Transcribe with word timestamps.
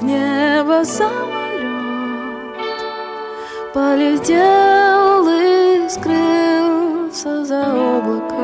в 0.00 0.04
небо 0.04 0.84
самолет 0.84 1.38
Полетел 3.74 5.28
и 5.28 5.88
скрылся 5.88 7.44
за 7.44 7.62
облаком. 7.98 8.38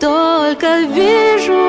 Только 0.00 0.80
вижу, 0.80 1.64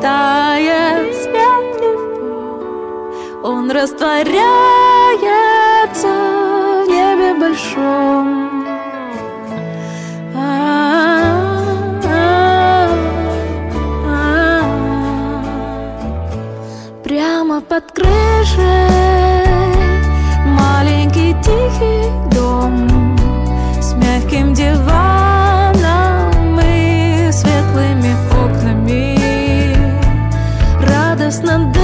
тает 0.00 1.14
свет 1.14 1.82
его 1.82 3.10
Он 3.42 3.70
растворяется 3.70 4.42
в 6.84 6.88
небе 6.88 7.34
большом 7.34 8.51
под 17.72 17.90
крышей. 17.92 18.66
Маленький 20.44 21.32
тихий 21.42 22.04
дом 22.34 22.86
с 23.80 23.94
мягким 23.94 24.52
диваном 24.52 26.30
и 26.62 27.32
светлыми 27.32 28.14
окнами. 28.44 29.16
Радостно 30.86 31.72
дышит, 31.72 31.81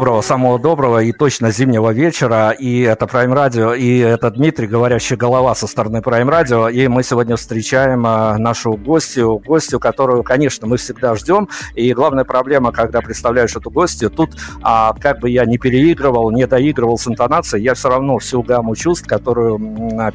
доброго, 0.00 0.22
самого 0.22 0.58
доброго 0.58 1.02
и 1.02 1.12
точно 1.12 1.50
зимнего 1.50 1.90
вечера. 1.90 2.52
И 2.52 2.80
это 2.80 3.04
Prime 3.04 3.34
Radio, 3.34 3.76
и 3.76 3.98
это 3.98 4.30
Дмитрий, 4.30 4.66
говорящая 4.66 5.18
голова 5.18 5.54
со 5.54 5.66
стороны 5.66 5.98
Prime 5.98 6.26
Radio. 6.26 6.72
И 6.72 6.88
мы 6.88 7.02
сегодня 7.02 7.36
встречаем 7.36 8.06
а, 8.06 8.38
нашу 8.38 8.72
гостью, 8.78 9.36
гостью, 9.44 9.78
которую, 9.78 10.22
конечно, 10.22 10.66
мы 10.66 10.78
всегда 10.78 11.14
ждем. 11.16 11.50
И 11.74 11.92
главная 11.92 12.24
проблема, 12.24 12.72
когда 12.72 13.02
представляешь 13.02 13.54
эту 13.54 13.68
гостью, 13.70 14.08
тут 14.08 14.30
а, 14.62 14.94
как 14.98 15.20
бы 15.20 15.28
я 15.28 15.44
не 15.44 15.58
переигрывал, 15.58 16.30
не 16.30 16.46
доигрывал 16.46 16.96
с 16.96 17.06
интонацией, 17.06 17.62
я 17.62 17.74
все 17.74 17.90
равно 17.90 18.16
всю 18.16 18.42
гамму 18.42 18.76
чувств, 18.76 19.06
которую 19.06 19.60
а, 20.00 20.10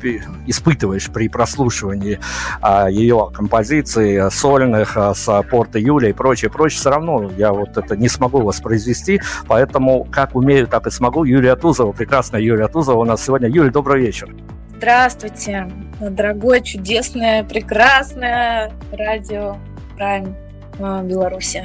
испытываешь 0.47 1.11
при 1.11 1.29
прослушивании 1.29 2.19
а, 2.59 2.89
ее 2.89 3.29
композиций 3.31 4.31
сольных 4.31 4.97
а, 4.97 5.13
с 5.13 5.43
порта 5.43 5.77
Юля 5.77 6.09
и 6.09 6.13
прочее, 6.13 6.49
прочее, 6.49 6.79
все 6.79 6.89
равно 6.89 7.29
я 7.37 7.53
вот 7.53 7.77
это 7.77 7.95
не 7.95 8.09
смогу 8.09 8.41
воспроизвести, 8.41 9.21
поэтому 9.47 9.74
как 10.11 10.35
умею, 10.35 10.67
так 10.67 10.87
и 10.87 10.91
смогу. 10.91 11.23
Юлия 11.23 11.55
Тузова, 11.55 11.91
прекрасная 11.91 12.41
Юлия 12.41 12.67
Тузова 12.67 12.99
у 12.99 13.05
нас 13.05 13.23
сегодня. 13.23 13.47
Юлия, 13.47 13.71
добрый 13.71 14.01
вечер. 14.01 14.33
Здравствуйте, 14.77 15.71
дорогое, 15.99 16.61
чудесное, 16.61 17.43
прекрасное 17.43 18.71
радио 18.91 19.57
Prime. 19.97 20.44
Беларуси. 20.79 21.63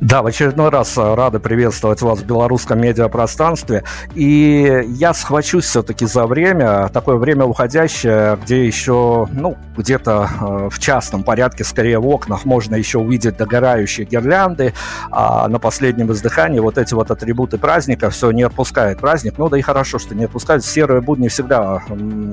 Да, 0.00 0.22
в 0.22 0.26
очередной 0.26 0.68
раз 0.68 0.96
э, 0.98 1.14
рады 1.14 1.38
приветствовать 1.38 2.02
вас 2.02 2.20
в 2.20 2.26
белорусском 2.26 2.80
медиапространстве. 2.80 3.84
И 4.14 4.84
я 4.88 5.14
схвачусь 5.14 5.64
все-таки 5.64 6.06
за 6.06 6.26
время, 6.26 6.88
такое 6.88 7.16
время 7.16 7.44
уходящее, 7.44 8.38
где 8.42 8.66
еще, 8.66 9.26
ну, 9.32 9.56
где-то 9.76 10.28
э, 10.40 10.68
в 10.70 10.78
частном 10.78 11.22
порядке, 11.22 11.64
скорее 11.64 11.98
в 11.98 12.06
окнах, 12.08 12.44
можно 12.44 12.74
еще 12.74 12.98
увидеть 12.98 13.36
догорающие 13.36 14.06
гирлянды, 14.06 14.74
а 15.10 15.48
на 15.48 15.58
последнем 15.58 16.12
издыхании 16.12 16.60
вот 16.60 16.76
эти 16.78 16.92
вот 16.94 17.10
атрибуты 17.10 17.56
праздника 17.58 18.10
все 18.10 18.30
не 18.30 18.42
отпускает 18.42 18.98
праздник. 18.98 19.34
Ну 19.38 19.48
да 19.48 19.58
и 19.58 19.62
хорошо, 19.62 19.98
что 19.98 20.14
не 20.14 20.24
отпускают. 20.24 20.64
Серые 20.64 21.00
будни 21.00 21.28
всегда 21.28 21.82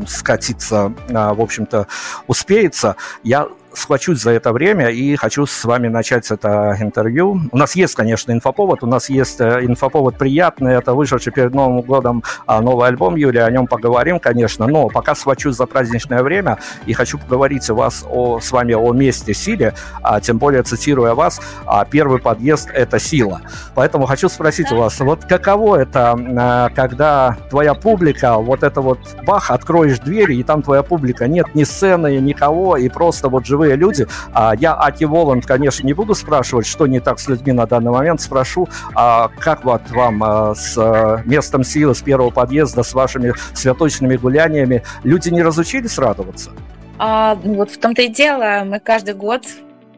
скатиться, 0.07 0.93
а, 1.13 1.33
в 1.33 1.41
общем-то, 1.41 1.87
успеется. 2.27 2.95
Я 3.23 3.47
схвачусь 3.73 4.21
за 4.21 4.31
это 4.31 4.51
время 4.53 4.89
и 4.89 5.15
хочу 5.15 5.45
с 5.45 5.65
вами 5.65 5.87
начать 5.87 6.29
это 6.31 6.77
интервью. 6.79 7.41
У 7.51 7.57
нас 7.57 7.75
есть, 7.75 7.95
конечно, 7.95 8.31
инфоповод, 8.31 8.83
у 8.83 8.87
нас 8.87 9.09
есть 9.09 9.41
э, 9.41 9.65
инфоповод 9.65 10.17
приятный, 10.17 10.73
это 10.75 10.93
вышедший 10.93 11.33
перед 11.33 11.53
Новым 11.53 11.81
годом 11.81 12.23
а, 12.45 12.61
новый 12.61 12.87
альбом 12.87 13.15
Юлия, 13.15 13.43
о 13.43 13.51
нем 13.51 13.67
поговорим, 13.67 14.19
конечно, 14.19 14.67
но 14.67 14.87
пока 14.87 15.15
схвачусь 15.15 15.55
за 15.55 15.65
праздничное 15.65 16.23
время 16.23 16.59
и 16.85 16.93
хочу 16.93 17.17
поговорить 17.17 17.69
у 17.69 17.75
вас 17.75 18.05
о, 18.09 18.39
с 18.39 18.51
вами 18.51 18.73
о 18.73 18.91
месте 18.93 19.33
силе, 19.33 19.73
а, 20.01 20.19
тем 20.19 20.37
более 20.37 20.63
цитируя 20.63 21.13
вас, 21.13 21.41
а, 21.65 21.85
первый 21.85 22.19
подъезд– 22.19 22.69
это 22.73 22.99
сила. 22.99 23.41
Поэтому 23.75 24.05
хочу 24.05 24.29
спросить 24.29 24.71
у 24.71 24.77
вас, 24.77 24.99
вот 24.99 25.25
каково 25.25 25.77
это, 25.77 26.17
а, 26.37 26.69
когда 26.69 27.37
твоя 27.49 27.73
публика, 27.73 28.37
вот 28.37 28.63
это 28.63 28.81
вот 28.81 28.99
бах, 29.25 29.51
откроешь 29.51 29.99
двери, 29.99 30.35
и 30.35 30.43
там 30.43 30.61
твоя 30.61 30.83
публика, 30.83 31.27
нет 31.27 31.55
ни 31.55 31.63
сцены, 31.63 32.17
никого, 32.19 32.77
и 32.77 32.89
просто 32.89 33.29
вот 33.29 33.45
живые 33.45 33.62
живые 33.63 33.75
люди. 33.75 34.07
А, 34.33 34.53
я 34.55 34.75
Аки 34.75 35.05
Воланд, 35.05 35.45
конечно, 35.45 35.85
не 35.85 35.93
буду 35.93 36.15
спрашивать, 36.15 36.65
что 36.65 36.87
не 36.87 36.99
так 36.99 37.19
с 37.19 37.27
людьми 37.27 37.53
на 37.53 37.65
данный 37.65 37.91
момент. 37.91 38.21
Спрошу, 38.21 38.67
а 38.95 39.29
как 39.39 39.63
вот 39.63 39.81
вам 39.89 40.23
а, 40.23 40.55
с 40.55 40.77
а, 40.77 41.21
местом 41.25 41.63
силы, 41.63 41.95
с 41.95 42.01
первого 42.01 42.29
подъезда, 42.29 42.83
с 42.83 42.93
вашими 42.93 43.33
святочными 43.53 44.17
гуляниями? 44.17 44.83
Люди 45.03 45.29
не 45.29 45.41
разучились 45.41 45.97
радоваться? 45.97 46.51
А, 46.99 47.37
ну 47.43 47.55
вот 47.55 47.71
в 47.71 47.77
том-то 47.77 48.01
и 48.01 48.07
дело, 48.07 48.63
мы 48.65 48.79
каждый 48.79 49.13
год 49.13 49.45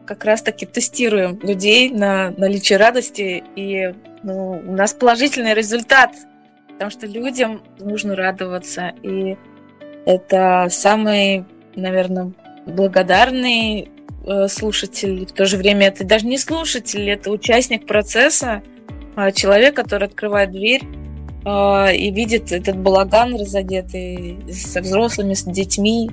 как 0.06 0.24
раз-таки 0.24 0.66
тестируем 0.66 1.38
людей 1.42 1.90
на 1.90 2.30
наличие 2.36 2.78
радости, 2.78 3.42
и 3.56 3.92
ну, 4.22 4.62
у 4.64 4.72
нас 4.72 4.92
положительный 4.94 5.54
результат, 5.54 6.12
потому 6.68 6.90
что 6.90 7.06
людям 7.06 7.60
нужно 7.80 8.14
радоваться, 8.14 8.92
и 9.02 9.36
это 10.06 10.68
самый, 10.70 11.44
наверное, 11.74 12.32
благодарный 12.66 13.88
э, 14.26 14.48
слушатель, 14.48 15.24
в 15.26 15.32
то 15.32 15.46
же 15.46 15.56
время 15.56 15.86
это 15.88 16.04
даже 16.04 16.26
не 16.26 16.36
слушатель, 16.36 17.08
это 17.08 17.30
участник 17.30 17.86
процесса, 17.86 18.62
э, 19.16 19.32
человек, 19.32 19.74
который 19.74 20.08
открывает 20.08 20.50
дверь 20.50 20.82
э, 21.44 21.96
и 21.96 22.10
видит 22.10 22.52
этот 22.52 22.76
балаган 22.76 23.36
разодетый 23.36 24.38
со 24.52 24.80
взрослыми, 24.80 25.34
с 25.34 25.44
детьми, 25.44 26.10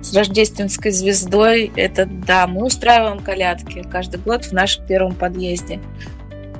с 0.00 0.14
рождественской 0.14 0.90
звездой. 0.90 1.70
Это 1.76 2.06
да, 2.06 2.46
мы 2.46 2.64
устраиваем 2.64 3.20
колядки 3.20 3.84
каждый 3.88 4.18
год 4.18 4.46
в 4.46 4.52
нашем 4.52 4.86
первом 4.86 5.14
подъезде. 5.14 5.80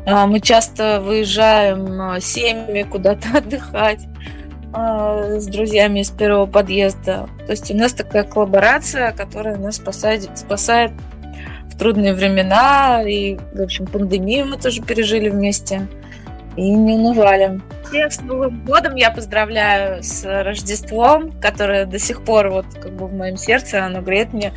Мы 0.04 0.40
часто 0.40 1.00
выезжаем 1.00 2.20
семьями 2.20 2.82
куда-то 2.82 3.28
отдыхать. 3.38 4.00
А, 4.72 5.38
с 5.38 5.46
друзьями 5.46 6.00
из 6.00 6.10
первого 6.10 6.46
подъезда. 6.46 7.28
То 7.46 7.52
есть 7.52 7.70
у 7.70 7.76
нас 7.76 7.92
такая 7.92 8.24
коллаборация, 8.24 9.12
которая 9.12 9.56
нас 9.56 9.76
спасает, 9.76 10.30
спасает 10.38 10.92
в 11.68 11.78
трудные 11.78 12.14
времена. 12.14 13.02
И, 13.02 13.36
в 13.54 13.60
общем, 13.60 13.86
пандемию 13.86 14.46
мы 14.46 14.56
тоже 14.56 14.82
пережили 14.82 15.28
вместе. 15.28 15.86
И 16.56 16.70
не 16.70 16.94
унывали. 16.94 17.60
Всех 17.88 18.12
с 18.12 18.20
Новым 18.20 18.64
годом 18.64 18.94
я 18.94 19.10
поздравляю 19.10 20.02
с 20.02 20.24
Рождеством, 20.24 21.32
которое 21.40 21.84
до 21.84 21.98
сих 21.98 22.24
пор 22.24 22.48
вот 22.48 22.66
как 22.80 22.92
бы 22.92 23.06
в 23.06 23.14
моем 23.14 23.36
сердце, 23.36 23.84
оно 23.84 24.00
греет 24.00 24.32
мне 24.32 24.52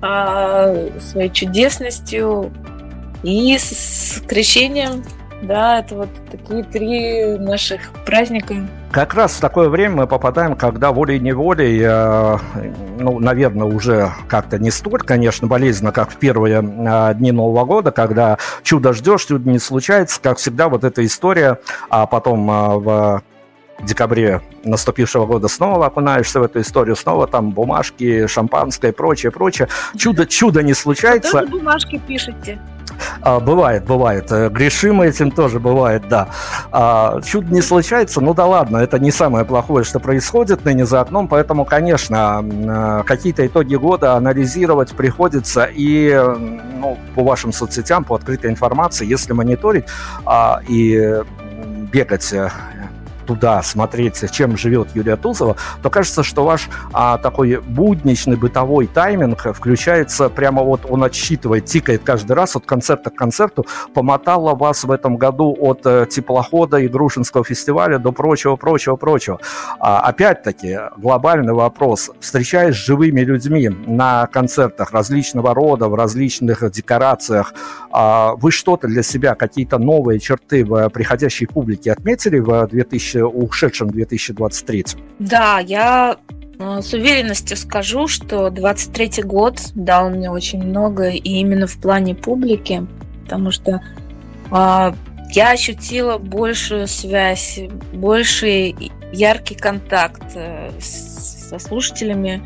а, 0.00 0.74
своей 0.98 1.30
чудесностью 1.30 2.50
и 3.22 3.58
с, 3.58 4.16
с 4.16 4.20
крещением 4.22 5.04
да, 5.42 5.80
это 5.80 5.94
вот 5.94 6.08
такие 6.30 6.62
три 6.64 7.38
наших 7.38 7.92
праздника. 8.04 8.54
Как 8.90 9.14
раз 9.14 9.34
в 9.34 9.40
такое 9.40 9.68
время 9.68 9.96
мы 9.96 10.06
попадаем, 10.06 10.56
когда 10.56 10.92
волей-неволей, 10.92 11.80
э, 11.82 12.38
ну, 12.98 13.20
наверное, 13.20 13.66
уже 13.66 14.10
как-то 14.28 14.58
не 14.58 14.70
столь, 14.70 15.00
конечно, 15.00 15.46
болезненно, 15.46 15.92
как 15.92 16.10
в 16.10 16.16
первые 16.16 16.58
э, 16.60 17.14
дни 17.14 17.32
Нового 17.32 17.64
года, 17.64 17.92
когда 17.92 18.38
чудо 18.62 18.92
ждешь, 18.92 19.24
чудо 19.24 19.48
не 19.48 19.58
случается, 19.58 20.20
как 20.20 20.38
всегда, 20.38 20.68
вот 20.68 20.84
эта 20.84 21.04
история, 21.06 21.58
а 21.88 22.06
потом 22.06 22.50
э, 22.50 22.76
в 22.78 23.22
декабре 23.82 24.42
наступившего 24.64 25.24
года 25.24 25.48
снова 25.48 25.86
окунаешься 25.86 26.40
в 26.40 26.42
эту 26.42 26.60
историю, 26.60 26.96
снова 26.96 27.26
там 27.26 27.50
бумажки, 27.50 28.26
шампанское, 28.26 28.92
прочее, 28.92 29.32
прочее. 29.32 29.68
Чудо, 29.96 30.26
чудо 30.26 30.62
не 30.62 30.74
случается. 30.74 31.38
Вы 31.38 31.46
тоже 31.46 31.58
бумажки 31.58 32.00
пишете? 32.06 32.58
А, 33.22 33.40
бывает, 33.40 33.84
бывает. 33.84 34.30
Э, 34.30 34.48
грешим 34.48 35.02
этим 35.02 35.30
тоже 35.30 35.60
бывает, 35.60 36.08
да. 36.08 36.28
А, 36.72 37.20
чудо 37.22 37.52
не 37.52 37.62
случается, 37.62 38.20
ну 38.20 38.34
да 38.34 38.46
ладно, 38.46 38.78
это 38.78 38.98
не 38.98 39.10
самое 39.10 39.44
плохое, 39.44 39.84
что 39.84 40.00
происходит 40.00 40.64
ныне 40.64 40.86
за 40.86 41.00
окном, 41.00 41.28
поэтому, 41.28 41.64
конечно, 41.64 42.44
э, 42.44 43.02
какие-то 43.06 43.46
итоги 43.46 43.76
года 43.76 44.14
анализировать 44.14 44.92
приходится 44.92 45.64
и 45.64 46.12
ну, 46.80 46.98
по 47.14 47.22
вашим 47.22 47.52
соцсетям, 47.52 48.04
по 48.04 48.16
открытой 48.16 48.50
информации, 48.50 49.06
если 49.06 49.32
мониторить 49.32 49.84
а, 50.24 50.60
и 50.68 51.22
бегать 51.92 52.32
э, 52.32 52.50
туда 53.30 53.62
смотреть, 53.62 54.28
чем 54.32 54.56
живет 54.56 54.88
Юлия 54.94 55.16
Тузова, 55.16 55.54
то 55.82 55.88
кажется, 55.88 56.24
что 56.24 56.44
ваш 56.44 56.68
а, 56.92 57.16
такой 57.16 57.60
будничный 57.60 58.36
бытовой 58.36 58.88
тайминг 58.88 59.54
включается 59.54 60.28
прямо 60.28 60.64
вот 60.64 60.80
он 60.88 61.04
отсчитывает, 61.04 61.64
тикает 61.66 62.02
каждый 62.02 62.32
раз 62.32 62.56
от 62.56 62.66
концерта 62.66 63.10
к 63.10 63.14
концерту, 63.14 63.66
помотала 63.94 64.56
вас 64.56 64.82
в 64.82 64.90
этом 64.90 65.16
году 65.16 65.56
от 65.60 65.86
э, 65.86 66.06
теплохода 66.10 66.78
и 66.78 66.88
Грушинского 66.88 67.44
фестиваля 67.44 67.98
до 68.00 68.10
прочего, 68.10 68.56
прочего, 68.56 68.96
прочего. 68.96 69.38
А, 69.78 70.00
опять-таки, 70.00 70.76
глобальный 70.96 71.52
вопрос. 71.52 72.10
Встречаясь 72.18 72.74
с 72.74 72.78
живыми 72.78 73.20
людьми 73.20 73.68
на 73.68 74.26
концертах 74.26 74.90
различного 74.90 75.54
рода, 75.54 75.86
в 75.88 75.94
различных 75.94 76.68
декорациях, 76.72 77.54
а, 77.92 78.34
вы 78.34 78.50
что-то 78.50 78.88
для 78.88 79.04
себя, 79.04 79.36
какие-то 79.36 79.78
новые 79.78 80.18
черты 80.18 80.64
в 80.64 80.88
приходящей 80.88 81.46
публике 81.46 81.92
отметили 81.92 82.40
в 82.40 82.66
2000 82.66 83.19
ушедшем 83.26 83.90
2023? 83.90 84.84
Да, 85.18 85.58
я 85.60 86.16
э, 86.58 86.80
с 86.82 86.92
уверенностью 86.92 87.56
скажу, 87.56 88.08
что 88.08 88.50
23 88.50 89.22
год 89.22 89.60
дал 89.74 90.10
мне 90.10 90.30
очень 90.30 90.62
много, 90.62 91.10
и 91.10 91.30
именно 91.40 91.66
в 91.66 91.80
плане 91.80 92.14
публики, 92.14 92.86
потому 93.24 93.50
что 93.50 93.82
э, 94.50 94.92
я 95.32 95.50
ощутила 95.50 96.18
большую 96.18 96.88
связь, 96.88 97.60
больший 97.92 98.92
яркий 99.12 99.54
контакт 99.54 100.22
э, 100.34 100.70
со 100.80 101.58
слушателями, 101.58 102.42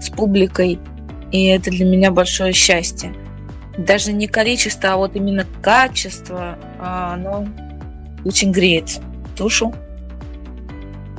с 0.00 0.10
публикой, 0.10 0.78
и 1.32 1.46
это 1.46 1.70
для 1.70 1.84
меня 1.84 2.10
большое 2.10 2.52
счастье. 2.52 3.14
Даже 3.76 4.12
не 4.12 4.28
количество, 4.28 4.92
а 4.92 4.96
вот 4.96 5.16
именно 5.16 5.44
качество, 5.62 6.56
а, 6.78 7.14
оно 7.14 7.48
очень 8.24 8.52
греет 8.52 9.00
душу. 9.36 9.74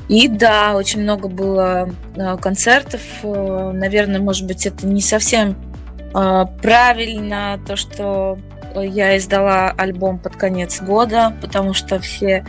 И 0.07 0.27
да, 0.27 0.75
очень 0.75 1.01
много 1.01 1.27
было 1.27 1.89
э, 2.15 2.37
концертов. 2.37 3.01
Э, 3.23 3.71
наверное, 3.73 4.21
может 4.21 4.45
быть, 4.45 4.65
это 4.65 4.85
не 4.85 5.01
совсем 5.01 5.55
э, 6.13 6.45
правильно, 6.61 7.59
то, 7.65 7.75
что 7.75 8.37
я 8.75 9.17
издала 9.17 9.71
альбом 9.71 10.19
под 10.19 10.35
конец 10.35 10.81
года, 10.81 11.33
потому 11.41 11.73
что 11.73 11.99
все 11.99 12.43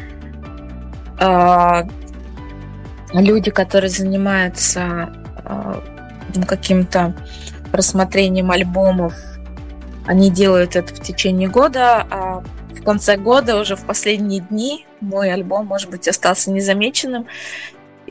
люди, 3.14 3.50
которые 3.50 3.88
занимаются 3.88 5.08
каким-то 6.46 7.14
рассмотрением 7.72 8.50
альбомов, 8.50 9.14
они 10.06 10.30
делают 10.30 10.76
это 10.76 10.94
в 10.94 11.00
течение 11.00 11.48
года, 11.48 12.06
а 12.10 12.42
в 12.76 12.84
конце 12.84 13.16
года, 13.16 13.60
уже 13.60 13.76
в 13.76 13.84
последние 13.84 14.40
дни, 14.40 14.86
мой 15.00 15.32
альбом, 15.32 15.66
может 15.66 15.90
быть, 15.90 16.08
остался 16.08 16.50
незамеченным. 16.50 17.26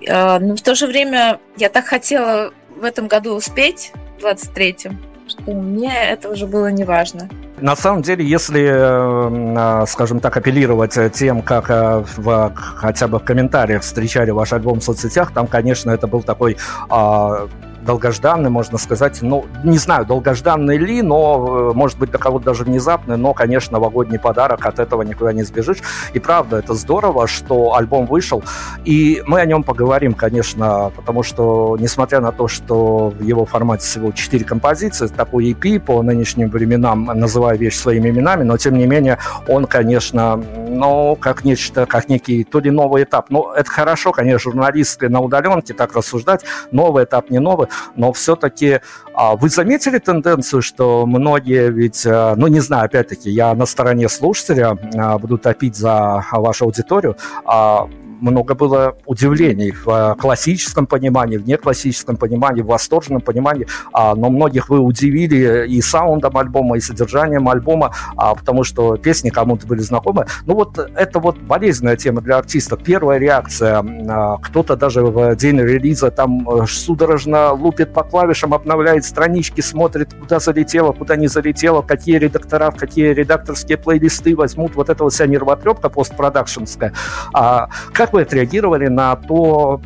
А, 0.10 0.40
но 0.40 0.56
в 0.56 0.62
то 0.62 0.76
же 0.76 0.88
время 0.88 1.40
я 1.58 1.70
так 1.70 1.86
хотела 1.86 2.52
в 2.76 2.84
этом 2.84 3.08
году 3.08 3.34
успеть, 3.36 3.92
в 4.20 4.26
23-м, 4.26 4.98
что 5.28 5.52
мне 5.52 5.94
это 5.94 6.30
уже 6.30 6.46
было 6.48 6.68
не 6.68 6.84
важно. 6.84 7.30
На 7.60 7.76
самом 7.76 8.02
деле, 8.02 8.26
если, 8.26 8.68
э, 8.68 9.86
скажем 9.88 10.20
так, 10.20 10.36
апеллировать 10.36 10.98
тем, 11.14 11.42
как 11.42 11.70
э, 11.70 12.04
в, 12.18 12.52
хотя 12.54 13.08
бы 13.08 13.20
в 13.20 13.24
комментариях 13.24 13.82
встречали 13.82 14.32
ваш 14.32 14.52
альбом 14.52 14.82
в 14.82 14.84
соцсетях, 14.84 15.32
там, 15.32 15.48
конечно, 15.48 15.92
это 15.92 16.06
был 16.06 16.22
такой 16.22 16.58
а, 16.90 17.48
долгожданный, 17.86 18.50
можно 18.50 18.78
сказать, 18.78 19.22
ну, 19.22 19.46
не 19.64 19.78
знаю, 19.78 20.06
долгожданный 20.06 20.78
ли, 20.78 21.02
но, 21.02 21.72
э, 21.72 21.74
может 21.74 21.98
быть, 21.98 22.10
для 22.10 22.20
кого-то 22.20 22.46
даже 22.46 22.64
внезапный, 22.64 23.18
но, 23.18 23.34
конечно, 23.34 23.74
новогодний 23.74 24.20
подарок, 24.20 24.66
от 24.66 24.80
этого 24.80 25.04
никуда 25.04 25.32
не 25.34 25.44
сбежишь. 25.44 25.78
И 26.14 26.20
правда, 26.20 26.58
это 26.58 26.74
здорово, 26.74 27.28
что 27.28 27.76
альбом 27.76 28.06
вышел, 28.08 28.44
и 28.84 29.24
мы 29.28 29.40
о 29.40 29.46
нем 29.46 29.64
поговорим, 29.64 30.14
конечно, 30.14 30.92
потому 30.96 31.24
что, 31.24 31.78
несмотря 31.80 32.20
на 32.20 32.32
то, 32.32 32.48
что 32.48 33.10
в 33.10 33.22
его 33.22 33.46
формате 33.46 33.86
всего 33.86 34.12
4 34.12 34.44
композиции, 34.44 35.08
такой 35.08 35.52
EP 35.52 35.80
по 35.80 36.02
нынешним 36.02 36.50
временам, 36.50 37.06
называя 37.06 37.58
вещь 37.58 37.76
своими 37.76 38.10
именами, 38.10 38.44
но, 38.44 38.58
тем 38.58 38.78
не 38.78 38.88
менее, 38.88 39.20
он, 39.48 39.66
конечно, 39.66 40.44
ну, 40.68 41.16
как 41.16 41.44
нечто, 41.44 41.86
как 41.86 42.10
некий 42.10 42.44
то 42.44 42.60
ли 42.60 42.72
новый 42.72 43.04
этап. 43.04 43.30
Ну, 43.30 43.52
это 43.52 43.70
хорошо, 43.70 44.12
конечно, 44.12 44.40
журналисты 44.40 45.10
на 45.10 45.22
удаленке 45.22 45.74
так 45.74 45.96
рассуждать, 45.96 46.44
новый 46.72 47.06
этап, 47.06 47.30
не 47.30 47.40
новый, 47.40 47.68
но 47.96 48.14
все-таки 48.14 48.80
а, 49.14 49.36
вы 49.36 49.50
заметили 49.50 49.98
тенденцию, 49.98 50.62
что 50.62 51.06
многие 51.06 51.72
ведь, 51.72 52.06
а, 52.06 52.36
ну, 52.36 52.48
не 52.48 52.60
знаю, 52.60 52.86
опять-таки, 52.86 53.30
я 53.30 53.54
на 53.54 53.66
стороне 53.66 54.10
слушателя, 54.10 54.78
а, 54.96 55.18
буду 55.18 55.38
топить 55.38 55.76
за 55.76 56.26
вашу 56.32 56.66
аудиторию, 56.66 57.18
а, 57.46 57.88
много 58.22 58.56
было 58.56 58.96
удивлений 59.06 59.72
в 59.72 59.88
э, 59.88 60.16
классическом 60.20 60.88
понимании, 60.88 61.38
в 61.38 61.48
неклассическом 61.48 62.18
понимании, 62.18 62.62
в 62.62 62.68
восторженном 62.68 63.22
понимании, 63.22 63.68
а, 63.94 64.16
но 64.16 64.30
многих 64.30 64.70
вы 64.70 64.80
удивили 64.80 65.68
и 65.68 65.82
саундом 65.82 66.38
альбома, 66.38 66.78
и 66.78 66.82
содержанием 66.82 67.48
альбома, 67.50 67.94
а, 68.16 68.36
потому 68.36 68.64
что 68.64 68.98
песни 68.98 69.30
кому-то 69.30 69.68
были 69.68 69.82
знакомы. 69.82 70.26
Ну 70.46 70.56
вот 70.56 70.78
это 70.78 71.20
вот 71.20 71.38
болезненная 71.38 71.98
тема 71.98 72.22
для 72.22 72.38
артиста. 72.38 72.78
Первая 72.78 73.20
реакция, 73.20 73.84
а, 74.08 74.38
кто-то 74.38 74.76
даже 74.76 75.04
в 75.04 75.36
день 75.36 75.60
релиза 75.60 76.12
там 76.12 76.48
э, 76.50 76.66
судорожно 76.68 77.52
лупит 77.52 77.94
по 77.94 78.04
клавишам, 78.04 78.54
обновляет 78.54 79.06
странички, 79.06 79.62
смотрит, 79.62 80.14
куда 80.14 80.40
залетело, 80.40 80.92
куда 80.92 81.16
не 81.16 81.28
залетело, 81.28 81.82
какие 81.82 82.18
редактора, 82.18 82.72
какие 82.72 83.14
редакторские 83.14 83.78
плейлисты 83.78 84.36
возьмут, 84.36 84.76
вот 84.76 84.90
эта 84.90 85.04
вот 85.04 85.14
вся 85.14 85.26
нервотрепка 85.26 85.90
постпродакшенская. 85.90 86.94
А, 87.34 87.70
как 88.06 88.14
вы 88.14 88.22
отреагировали 88.22 88.88
на 88.88 89.16
то, 89.16 89.82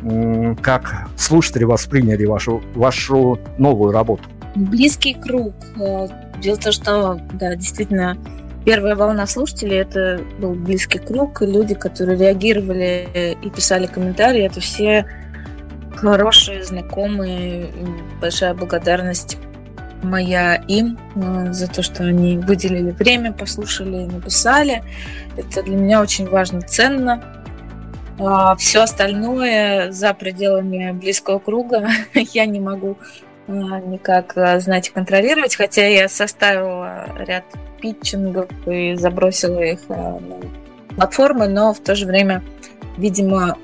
как 0.60 1.08
слушатели 1.16 1.64
восприняли 1.64 2.26
вашу, 2.26 2.62
вашу 2.74 3.38
новую 3.56 3.92
работу? 3.92 4.24
Близкий 4.54 5.14
круг. 5.14 5.54
Э, 5.80 6.06
дело 6.38 6.56
в 6.56 6.60
том, 6.62 6.72
что, 6.72 7.18
да, 7.32 7.56
действительно, 7.56 8.18
первая 8.66 8.94
волна 8.94 9.26
слушателей 9.26 9.78
это 9.78 10.20
был 10.38 10.52
близкий 10.52 10.98
круг, 10.98 11.40
люди, 11.40 11.74
которые 11.74 12.18
реагировали 12.18 13.36
и 13.40 13.48
писали 13.48 13.86
комментарии, 13.86 14.42
это 14.42 14.60
все 14.60 15.06
хорошие, 15.96 16.62
знакомые, 16.62 17.68
большая 18.20 18.52
благодарность 18.52 19.38
моя 20.02 20.56
им 20.68 20.98
э, 21.14 21.52
за 21.52 21.68
то, 21.68 21.82
что 21.82 22.04
они 22.04 22.36
выделили 22.36 22.90
время, 22.90 23.32
послушали, 23.32 24.04
написали. 24.06 24.82
Это 25.38 25.62
для 25.62 25.76
меня 25.76 26.02
очень 26.02 26.28
важно, 26.28 26.60
ценно. 26.60 27.39
А 28.22 28.54
все 28.56 28.82
остальное 28.82 29.92
за 29.92 30.12
пределами 30.12 30.92
близкого 30.92 31.38
круга 31.38 31.88
я 32.14 32.44
не 32.44 32.60
могу 32.60 32.98
а, 33.48 33.80
никак 33.80 34.36
а, 34.36 34.60
знать 34.60 34.88
и 34.88 34.92
контролировать, 34.92 35.56
хотя 35.56 35.86
я 35.86 36.06
составила 36.08 37.06
ряд 37.18 37.44
питчингов 37.80 38.50
и 38.66 38.94
забросила 38.94 39.60
их 39.60 39.88
на 39.88 40.18
платформы, 40.96 41.48
но 41.48 41.72
в 41.72 41.80
то 41.80 41.94
же 41.94 42.04
время, 42.04 42.42
видимо, 42.98 43.56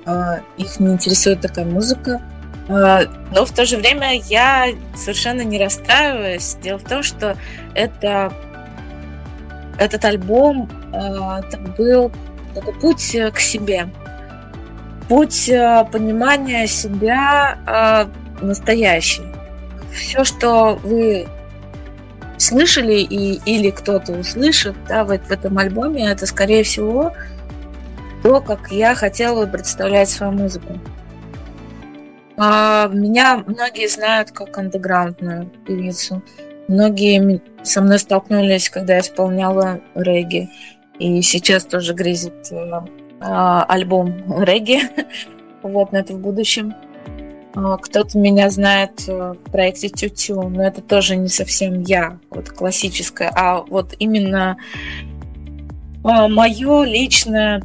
их 0.56 0.80
не 0.80 0.94
интересует 0.94 1.42
такая 1.42 1.66
музыка. 1.66 2.22
Но 2.68 3.44
в 3.44 3.52
то 3.52 3.66
же 3.66 3.76
время 3.76 4.18
я 4.22 4.68
совершенно 4.94 5.42
не 5.42 5.62
расстраиваюсь. 5.62 6.56
Дело 6.62 6.78
в 6.78 6.84
том, 6.84 7.02
что 7.02 7.36
это, 7.75 8.32
этот 9.78 10.04
альбом 10.06 10.70
это 10.94 11.58
был 11.76 12.10
такой 12.54 12.72
путь 12.80 13.16
к 13.34 13.38
себе 13.38 13.88
путь 15.08 15.48
э, 15.48 15.84
понимания 15.90 16.66
себя 16.66 17.58
э, 17.66 18.44
настоящий. 18.44 19.22
Все, 19.92 20.25
что 20.25 20.78
вы 20.82 21.26
слышали 22.38 23.00
и, 23.00 23.40
или 23.46 23.70
кто-то 23.70 24.12
услышит 24.12 24.75
да, 24.88 25.04
в, 25.04 25.16
в 25.16 25.30
этом 25.30 25.58
альбоме, 25.58 26.10
это, 26.10 26.26
скорее 26.26 26.64
всего, 26.64 27.12
то, 28.22 28.40
как 28.40 28.70
я 28.70 28.94
хотела 28.94 29.46
представлять 29.46 30.08
свою 30.10 30.32
музыку. 30.32 30.78
А, 32.36 32.88
меня 32.88 33.42
многие 33.46 33.88
знают 33.88 34.30
как 34.32 34.56
андеграундную 34.58 35.46
певицу. 35.66 36.22
Многие 36.68 37.40
со 37.62 37.80
мной 37.80 37.98
столкнулись, 37.98 38.68
когда 38.68 38.94
я 38.94 39.00
исполняла 39.00 39.80
регги. 39.94 40.50
И 40.98 41.22
сейчас 41.22 41.64
тоже 41.64 41.94
грезит 41.94 42.48
э, 42.50 42.80
альбом 43.20 44.42
регги. 44.42 44.80
вот, 45.62 45.92
но 45.92 45.99
это 45.99 46.14
в 46.14 46.20
будущем. 46.20 46.75
А, 47.56 47.78
кто-то 47.78 48.18
меня 48.18 48.50
знает 48.50 49.04
э, 49.08 49.32
в 49.32 49.50
проекте 49.50 49.88
Тютю, 49.88 50.42
но 50.42 50.62
это 50.62 50.82
тоже 50.82 51.16
не 51.16 51.28
совсем 51.28 51.80
я, 51.80 52.18
вот 52.28 52.50
классическая, 52.50 53.32
а 53.35 53.62
вот 53.62 53.94
именно 53.99 54.58
а, 56.04 56.28
мое 56.28 56.85
личное 56.85 57.62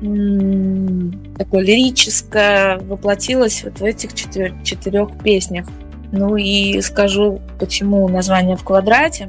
такое 0.00 1.60
лирическое 1.62 2.78
воплотилось 2.78 3.64
вот 3.64 3.80
в 3.80 3.84
этих 3.84 4.14
четырех, 4.14 4.62
четырех 4.62 5.18
песнях. 5.22 5.66
Ну 6.12 6.36
и 6.36 6.80
скажу, 6.82 7.40
почему 7.58 8.06
название 8.08 8.56
в 8.56 8.62
квадрате. 8.62 9.28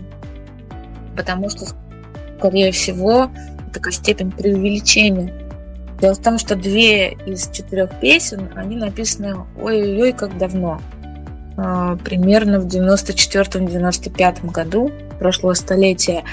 Потому 1.16 1.50
что, 1.50 1.66
скорее 2.38 2.72
всего, 2.72 3.32
такая 3.74 3.92
степень 3.92 4.32
преувеличения 4.32 5.34
Дело 6.02 6.14
в 6.16 6.20
том, 6.20 6.38
что 6.38 6.56
две 6.56 7.12
из 7.12 7.50
четырех 7.50 8.00
песен, 8.00 8.50
они 8.56 8.78
написаны 8.78 9.36
ой-ой-ой, 9.62 10.14
как 10.14 10.38
давно. 10.38 10.82
А, 11.58 11.98
примерно 11.98 12.60
в 12.60 12.68
94-95 12.68 14.50
году 14.52 14.92
прошлого 15.20 15.54
столетия. 15.56 16.24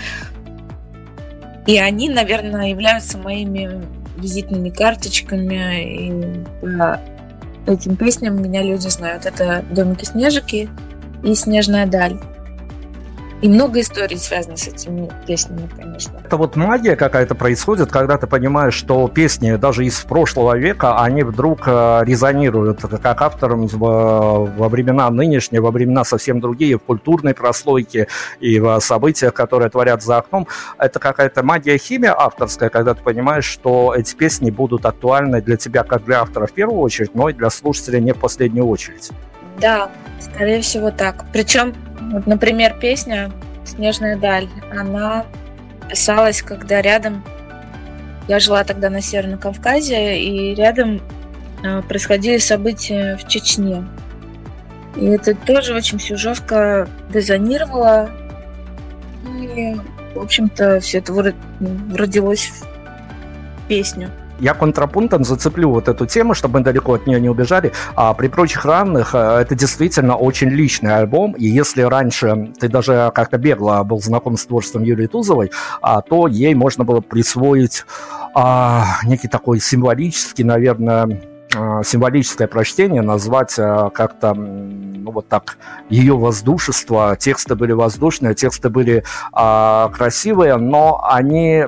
И 1.67 1.79
они, 1.79 2.09
наверное, 2.09 2.69
являются 2.69 3.19
моими 3.19 3.83
визитными 4.17 4.71
карточками. 4.71 5.83
И 5.83 6.45
по 6.63 7.01
этим 7.67 7.97
песням 7.97 8.41
меня 8.41 8.63
люди 8.63 8.87
знают. 8.87 9.27
Это 9.27 9.65
«Домики-снежики» 9.71 10.71
и 11.25 11.35
«Снежная 11.35 11.87
даль». 11.87 12.21
И 13.43 13.49
много 13.49 13.81
историй 13.81 14.17
связано 14.17 14.57
с 14.57 14.67
этими 14.67 15.11
песнями, 15.27 15.69
конечно. 15.77 16.19
Это 16.25 16.39
вот 16.39 16.57
магия 16.57 16.97
какая-то 16.97 17.35
происходит, 17.35 17.93
когда 17.93 18.17
ты 18.17 18.27
понимаешь, 18.27 18.73
что 18.73 19.09
песни 19.09 19.57
даже 19.57 19.85
из 19.85 20.01
прошлого 20.01 20.57
века, 20.57 21.03
они 21.03 21.23
вдруг 21.23 21.65
э, 21.67 22.01
резонируют 22.05 22.81
как 22.81 23.21
авторам 23.21 23.67
во 23.67 24.69
времена 24.69 25.11
нынешние, 25.11 25.61
во 25.61 25.71
времена 25.71 26.05
совсем 26.05 26.41
другие, 26.41 26.79
в 26.79 26.83
культурной 26.83 27.35
прослойке 27.35 28.09
и 28.41 28.59
в 28.59 28.81
событиях, 28.81 29.35
которые 29.35 29.69
творят 29.69 30.03
за 30.03 30.17
окном. 30.17 30.47
Это 30.79 30.99
какая-то 30.99 31.43
магия, 31.43 31.77
химия 31.77 32.15
авторская, 32.19 32.71
когда 32.71 32.95
ты 32.95 33.03
понимаешь, 33.03 33.45
что 33.45 33.95
эти 33.95 34.15
песни 34.15 34.51
будут 34.51 34.87
актуальны 34.87 35.43
для 35.43 35.59
тебя 35.59 35.83
как 35.83 36.05
для 36.05 36.23
автора 36.23 36.47
в 36.47 36.53
первую 36.53 36.81
очередь, 36.81 37.15
но 37.15 37.29
и 37.29 37.35
для 37.35 37.51
слушателя 37.51 38.01
не 38.01 38.13
в 38.13 38.19
последнюю 38.19 38.67
очередь. 38.67 39.11
Да, 39.61 39.91
скорее 40.21 40.61
всего 40.61 40.91
так. 40.91 41.25
Причем 41.33 41.75
вот, 42.13 42.27
например, 42.27 42.77
песня 42.81 43.31
«Снежная 43.65 44.17
даль», 44.17 44.49
она 44.77 45.27
писалась, 45.89 46.43
когда 46.43 46.83
рядом... 46.83 47.25
Я 48.29 48.41
жила 48.41 48.65
тогда 48.65 48.91
на 48.91 49.01
Северном 49.01 49.39
Кавказе, 49.39 50.21
и 50.21 50.55
рядом 50.55 51.01
э, 51.63 51.81
происходили 51.83 52.39
события 52.39 53.17
в 53.17 53.29
Чечне. 53.29 53.87
И 54.97 55.05
это 55.05 55.35
тоже 55.35 55.75
очень 55.75 55.99
все 55.99 56.17
жестко 56.17 56.89
дезонировало. 57.13 58.11
И, 59.55 59.77
в 60.15 60.21
общем-то, 60.21 60.81
все 60.81 60.99
это 60.99 61.35
родилось 61.95 62.47
в 62.49 63.69
песню. 63.69 64.11
Я 64.39 64.55
контрапунктом 64.55 65.25
зацеплю 65.25 65.71
вот 65.71 65.89
эту 65.89 66.07
тему, 66.07 66.35
чтобы 66.35 66.59
мы 66.59 66.65
далеко 66.65 66.95
от 66.95 67.07
нее 67.07 67.21
не 67.21 67.29
убежали. 67.29 67.73
А 67.95 68.13
при 68.15 68.29
прочих 68.29 68.65
равных 68.65 69.15
э, 69.15 69.19
это 69.19 69.55
действительно 69.55 70.17
очень 70.17 70.49
личный 70.49 70.95
альбом. 70.95 71.33
И 71.33 71.47
если 71.47 71.83
раньше 71.83 72.53
ты 72.59 72.69
даже 72.69 73.11
как-то 73.15 73.39
бегло 73.39 73.83
был 73.83 74.01
знаком 74.01 74.37
с 74.37 74.45
творчеством 74.45 74.83
Юлии 74.83 75.07
Тузовой, 75.07 75.51
а, 75.81 76.03
то 76.03 76.27
ей 76.27 76.55
можно 76.55 76.85
было 76.85 77.01
присвоить 77.01 77.85
а, 78.35 78.99
некий 79.05 79.29
такой 79.29 79.61
символический, 79.61 80.45
наверное, 80.45 81.23
символическое 81.85 82.49
прочтение 82.49 83.03
назвать 83.03 83.59
э, 83.59 83.91
как-то 83.93 84.35
ну, 84.35 85.11
вот 85.11 85.29
так 85.29 85.59
ее 85.89 86.17
воздушество. 86.17 87.17
Тексты 87.19 87.55
были 87.55 87.73
воздушные, 87.73 88.35
тексты 88.35 88.69
были 88.69 89.05
э, 89.37 89.89
красивые, 89.93 90.57
но 90.57 91.05
они, 91.09 91.65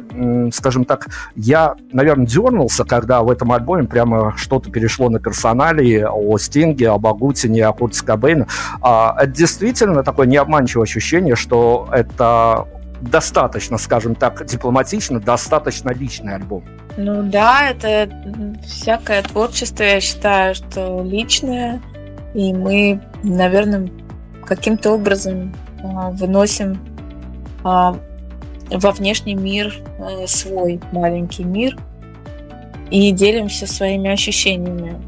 скажем 0.53 0.85
так, 0.85 1.09
я, 1.35 1.77
наверное, 1.93 2.27
дернулся, 2.27 2.85
когда 2.85 3.23
в 3.23 3.31
этом 3.31 3.53
альбоме 3.53 3.85
прямо 3.85 4.35
что-то 4.37 4.71
перешло 4.71 5.09
на 5.09 5.21
персоналии 5.21 6.05
о 6.09 6.39
Стинге, 6.39 6.91
об 6.91 7.07
Агутине, 7.07 7.67
о 7.67 7.73
Курте 7.73 8.05
Кобейне. 8.05 8.47
Э, 8.83 9.11
это 9.17 9.27
действительно 9.27 10.03
такое 10.03 10.27
необманчивое 10.27 10.85
ощущение, 10.85 11.37
что 11.37 11.89
это 11.93 12.67
достаточно, 13.01 13.79
скажем 13.79 14.15
так, 14.15 14.45
дипломатично, 14.45 15.21
достаточно 15.21 15.91
личный 15.91 16.35
альбом. 16.35 16.65
Ну 17.01 17.23
да, 17.23 17.71
это 17.71 18.11
всякое 18.67 19.23
творчество, 19.23 19.85
я 19.85 20.01
считаю, 20.01 20.57
что 20.57 21.01
личное, 21.05 21.81
и 22.35 22.53
мы, 22.53 23.01
наверное, 23.23 23.89
каким-то 24.45 24.91
образом 24.95 25.55
а, 25.85 26.11
выносим 26.11 26.81
а, 27.63 27.97
во 28.69 28.91
внешний 28.91 29.37
мир 29.37 29.73
а, 30.01 30.27
свой 30.27 30.81
маленький 30.91 31.45
мир 31.45 31.77
и 32.91 33.13
делимся 33.13 33.69
своими 33.69 34.11
ощущениями. 34.11 35.01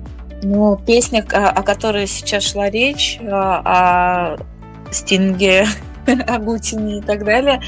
Но 0.45 0.77
песня, 0.77 1.25
о 1.29 1.63
которой 1.65 2.07
сейчас 2.07 2.45
шла 2.45 2.71
речь, 2.71 3.19
о 3.21 4.37
Стинге, 4.93 5.67
о 6.07 6.39
Гутине 6.39 6.99
и 6.99 7.03
так 7.03 7.25
далее, 7.25 7.61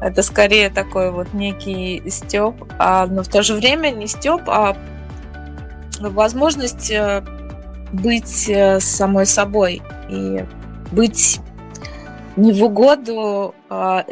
это 0.00 0.22
скорее 0.22 0.70
такой 0.70 1.10
вот 1.10 1.32
некий 1.32 2.02
степ, 2.08 2.54
а, 2.78 3.06
но 3.06 3.22
в 3.22 3.28
то 3.28 3.42
же 3.42 3.54
время 3.54 3.90
не 3.90 4.06
степ, 4.06 4.42
а 4.46 4.76
возможность 6.00 6.90
э, 6.90 7.22
быть 7.92 8.48
э, 8.48 8.80
самой 8.80 9.26
собой 9.26 9.82
и 10.08 10.44
быть 10.92 11.40
не 12.36 12.52
в 12.52 12.64
угоду 12.64 13.54
а, 13.68 14.04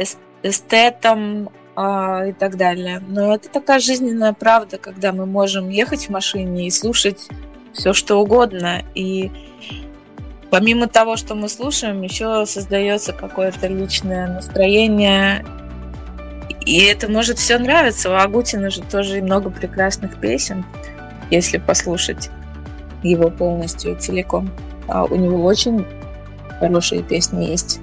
эстетам 0.43 1.51
а, 1.77 2.27
и 2.27 2.33
так 2.33 2.57
далее. 2.57 3.01
Но 3.07 3.35
это 3.35 3.49
такая 3.49 3.79
жизненная 3.79 4.33
правда, 4.33 4.79
когда 4.79 5.13
мы 5.13 5.27
можем 5.27 5.69
ехать 5.71 6.07
в 6.07 6.11
машине 6.11 6.67
и 6.67 6.71
слушать 6.71 7.29
все, 7.73 7.93
что 7.93 8.17
угодно. 8.17 8.83
И 8.95 9.31
помимо 10.51 10.89
того, 10.89 11.17
что 11.17 11.35
мы 11.35 11.49
слушаем, 11.49 12.03
еще 12.03 12.47
создается 12.47 13.13
какое-то 13.13 13.69
личное 13.69 14.27
настроение. 14.27 15.47
И 16.69 16.81
это 16.81 17.11
может 17.11 17.39
все 17.39 17.59
нравиться. 17.59 18.11
У 18.11 18.13
Агутина 18.13 18.69
же 18.69 18.83
тоже 18.83 19.23
много 19.23 19.49
прекрасных 19.49 20.21
песен, 20.21 20.67
если 21.31 21.57
послушать 21.57 22.29
его 23.03 23.31
полностью 23.31 23.97
целиком. 23.97 24.51
А 24.87 25.05
у 25.05 25.17
него 25.17 25.43
очень 25.43 25.87
хорошие 26.61 27.03
песни 27.03 27.47
есть. 27.47 27.81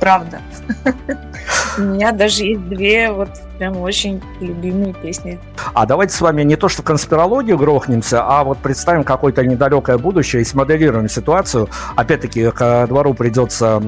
Правда. 0.00 0.40
У 1.76 1.82
меня 1.82 2.10
даже 2.12 2.44
есть 2.44 2.66
две 2.70 3.12
вот 3.12 3.28
прям 3.58 3.76
очень 3.78 4.22
любимые 4.40 4.94
песни. 4.94 5.38
А 5.74 5.86
давайте 5.86 6.14
с 6.14 6.20
вами 6.20 6.42
не 6.42 6.56
то 6.56 6.68
что 6.68 6.82
конспирологию 6.82 7.56
грохнемся, 7.58 8.22
а 8.22 8.44
вот 8.44 8.58
представим 8.58 9.04
какое-то 9.04 9.44
недалекое 9.44 9.98
будущее 9.98 10.42
и 10.42 10.44
смоделируем 10.44 11.08
ситуацию. 11.08 11.68
Опять-таки, 11.96 12.50
к 12.50 12.86
двору 12.86 13.14
придется 13.14 13.80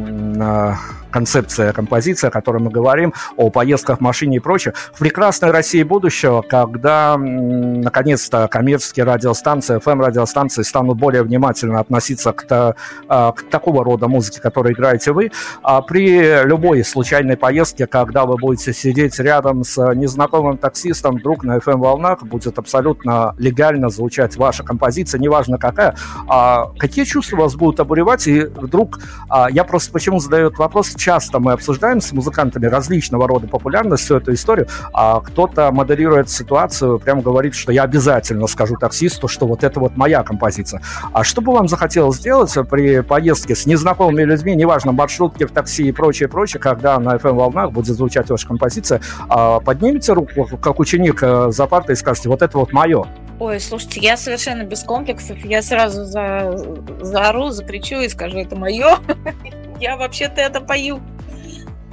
концепция, 1.10 1.72
композиция, 1.72 2.28
о 2.28 2.30
которой 2.30 2.62
мы 2.62 2.70
говорим, 2.70 3.14
о 3.36 3.50
поездках 3.50 3.98
в 3.98 4.00
машине 4.00 4.36
и 4.36 4.40
прочее. 4.40 4.74
В 4.92 4.98
прекрасной 4.98 5.50
России 5.50 5.82
будущего, 5.82 6.42
когда 6.42 7.16
наконец-то 7.16 8.48
коммерческие 8.48 9.04
радиостанции, 9.04 9.78
FM-радиостанции 9.78 10.62
станут 10.62 10.98
более 10.98 11.22
внимательно 11.22 11.80
относиться 11.80 12.32
к, 12.32 12.42
та, 12.42 12.74
к 13.08 13.42
такого 13.50 13.84
рода 13.84 14.08
музыке, 14.08 14.40
которую 14.40 14.74
играете 14.74 15.12
вы, 15.12 15.30
а 15.62 15.80
при 15.82 16.44
любой 16.44 16.84
случайной 16.84 17.36
поездке, 17.36 17.86
когда 17.86 18.26
вы 18.26 18.36
будете 18.36 18.72
сидеть 18.72 19.18
рядом 19.18 19.57
с 19.64 19.94
незнакомым 19.94 20.58
таксистом, 20.58 21.16
вдруг 21.16 21.44
на 21.44 21.58
FM-волнах 21.58 22.24
будет 22.24 22.58
абсолютно 22.58 23.34
легально 23.38 23.88
звучать 23.88 24.36
ваша 24.36 24.62
композиция, 24.62 25.20
неважно 25.20 25.58
какая, 25.58 25.96
а 26.26 26.72
какие 26.78 27.04
чувства 27.04 27.36
вас 27.36 27.54
будут 27.54 27.80
обуревать, 27.80 28.26
и 28.26 28.44
вдруг, 28.44 29.00
а, 29.28 29.48
я 29.50 29.64
просто 29.64 29.92
почему 29.92 30.20
задаю 30.20 30.48
этот 30.48 30.58
вопрос, 30.58 30.94
часто 30.94 31.38
мы 31.38 31.52
обсуждаем 31.52 32.00
с 32.00 32.12
музыкантами 32.12 32.66
различного 32.66 33.28
рода 33.28 33.46
популярность, 33.46 34.04
всю 34.04 34.16
эту 34.16 34.32
историю, 34.32 34.68
а 34.92 35.20
кто-то 35.20 35.70
модерирует 35.72 36.30
ситуацию, 36.30 36.98
прям 36.98 37.20
говорит, 37.20 37.54
что 37.54 37.72
я 37.72 37.82
обязательно 37.82 38.46
скажу 38.46 38.76
таксисту, 38.76 39.28
что 39.28 39.46
вот 39.46 39.64
это 39.64 39.80
вот 39.80 39.96
моя 39.96 40.22
композиция. 40.22 40.82
А 41.12 41.24
что 41.24 41.40
бы 41.40 41.52
вам 41.52 41.68
захотелось 41.68 42.16
сделать 42.16 42.54
при 42.70 43.00
поездке 43.00 43.54
с 43.54 43.66
незнакомыми 43.66 44.22
людьми, 44.22 44.54
неважно, 44.54 44.92
маршрутки 44.92 45.44
в 45.44 45.50
такси 45.50 45.88
и 45.88 45.92
прочее, 45.92 46.28
прочее, 46.28 46.60
когда 46.60 46.98
на 46.98 47.16
FM-волнах 47.16 47.70
будет 47.72 47.96
звучать 47.96 48.30
ваша 48.30 48.46
композиция, 48.46 49.00
а 49.28 49.47
поднимите 49.64 50.12
руку, 50.12 50.46
как 50.60 50.80
ученик 50.80 51.22
э, 51.22 51.50
за 51.50 51.66
партой 51.66 51.94
и 51.94 51.96
скажете, 51.96 52.28
вот 52.28 52.42
это 52.42 52.58
вот 52.58 52.72
мое. 52.72 53.06
Ой, 53.40 53.60
слушайте, 53.60 54.00
я 54.00 54.16
совершенно 54.16 54.64
без 54.64 54.82
комплексов. 54.82 55.38
Я 55.44 55.62
сразу 55.62 56.04
за, 56.04 56.52
заору, 57.00 57.50
закричу 57.50 58.00
и 58.00 58.08
скажу, 58.08 58.38
это 58.38 58.56
мое. 58.56 58.96
я 59.80 59.96
вообще-то 59.96 60.40
это 60.40 60.60
пою. 60.60 61.00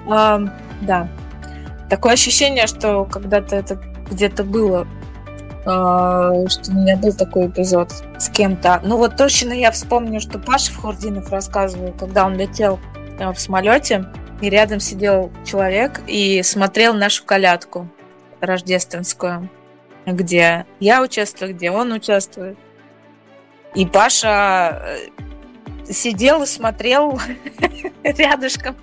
Да. 0.08 1.08
Такое 1.90 2.14
ощущение, 2.14 2.68
что 2.68 3.06
когда-то 3.06 3.56
это 3.56 3.80
где-то 4.10 4.44
было, 4.44 4.88
а, 5.66 6.32
что 6.48 6.72
у 6.72 6.76
меня 6.76 6.98
был 6.98 7.14
такой 7.14 7.48
эпизод 7.48 7.92
с 8.18 8.30
кем-то. 8.30 8.82
Ну 8.84 8.98
вот 8.98 9.18
точно 9.18 9.54
я 9.54 9.72
вспомню, 9.72 10.20
что 10.20 10.40
Паша 10.40 10.72
Вхурдинов 10.72 11.32
рассказывал, 11.32 11.94
когда 11.94 12.26
он 12.26 12.38
летел 12.38 12.80
в 13.20 13.36
самолете, 13.36 14.06
и 14.42 14.50
рядом 14.50 14.80
сидел 14.80 15.32
человек 15.46 16.02
и 16.08 16.44
смотрел 16.44 16.94
нашу 16.94 17.26
колядку 17.26 17.88
рождественскую, 18.42 19.50
где 20.06 20.66
я 20.80 21.02
участвую, 21.02 21.56
где 21.56 21.72
он 21.72 21.92
участвует. 21.92 22.58
И 23.74 23.86
Паша 23.86 24.82
э, 24.86 25.92
сидел 25.92 26.44
и 26.44 26.46
смотрел 26.46 27.20
рядышком 28.04 28.76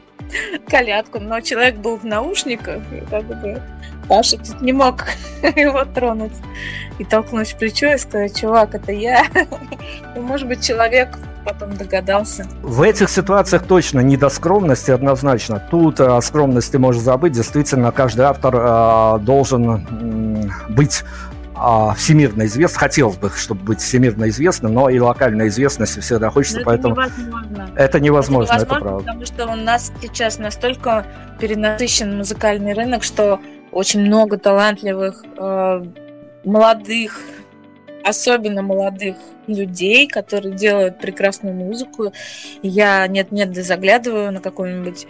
колядку, 0.68 1.18
но 1.20 1.40
человек 1.40 1.76
был 1.76 1.96
в 1.96 2.04
наушниках, 2.04 2.82
и 2.92 3.00
как 3.10 3.24
бы 3.24 3.62
Паша 4.08 4.38
тут 4.38 4.60
не 4.60 4.72
мог 4.72 5.04
его 5.42 5.84
тронуть 5.84 6.32
и 6.98 7.04
толкнуть 7.04 7.52
в 7.52 7.58
плечо 7.58 7.92
и 7.94 7.98
сказать, 7.98 8.38
чувак, 8.38 8.74
это 8.74 8.92
я. 8.92 9.26
ну, 10.14 10.22
может 10.22 10.48
быть, 10.48 10.64
человек 10.64 11.18
потом 11.44 11.76
догадался. 11.76 12.46
В 12.62 12.82
этих 12.82 13.10
ситуациях 13.10 13.64
точно 13.64 14.00
не 14.00 14.16
до 14.16 14.28
скромности 14.28 14.90
однозначно. 14.90 15.62
Тут 15.70 16.00
о 16.00 16.20
скромности 16.20 16.76
можно 16.76 17.02
забыть. 17.02 17.32
Действительно, 17.32 17.92
каждый 17.92 18.22
автор 18.22 18.54
э, 18.56 19.18
должен 19.20 19.70
э, 19.70 20.72
быть 20.72 21.04
а, 21.54 21.94
всемирно 21.94 22.44
известным. 22.46 22.80
Хотелось 22.80 23.16
бы, 23.16 23.30
чтобы 23.30 23.62
быть 23.62 23.80
всемирно 23.80 24.28
известным, 24.28 24.74
но 24.74 24.88
и 24.88 24.98
локальная 24.98 25.46
известность 25.46 26.00
всегда 26.00 26.30
хочется, 26.30 26.58
но 26.58 26.64
поэтому... 26.64 26.96
Это 26.96 27.10
невозможно. 27.20 27.70
Это 27.76 28.00
невозможно, 28.00 28.54
это, 28.54 28.54
невозможно, 28.54 28.54
это 28.54 28.66
правда. 28.66 28.98
Потому 28.98 29.26
что 29.26 29.46
у 29.46 29.54
нас 29.54 29.92
сейчас 30.00 30.38
настолько 30.38 31.06
перенасыщен 31.38 32.16
музыкальный 32.16 32.72
рынок, 32.72 33.04
что 33.04 33.40
очень 33.70 34.00
много 34.00 34.38
талантливых 34.38 35.24
э, 35.38 35.84
молодых, 36.44 37.20
особенно 38.04 38.62
молодых 38.62 39.16
людей, 39.46 40.06
которые 40.06 40.54
делают 40.54 40.98
прекрасную 40.98 41.54
музыку. 41.54 42.12
Я 42.62 43.06
нет-нет 43.06 43.52
да 43.52 43.62
заглядываю 43.62 44.32
на 44.32 44.40
какой-нибудь 44.40 45.06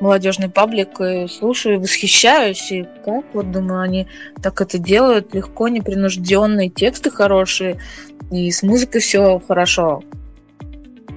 молодежный 0.00 0.48
паблик, 0.48 1.00
и 1.00 1.28
слушаю, 1.28 1.80
восхищаюсь, 1.80 2.72
и 2.72 2.86
как, 3.04 3.24
вот 3.34 3.52
думаю, 3.52 3.82
они 3.82 4.08
так 4.42 4.60
это 4.60 4.78
делают, 4.78 5.34
легко, 5.34 5.68
непринужденные 5.68 6.70
тексты 6.70 7.10
хорошие, 7.10 7.78
и 8.30 8.50
с 8.50 8.62
музыкой 8.62 9.00
все 9.00 9.40
хорошо. 9.46 10.02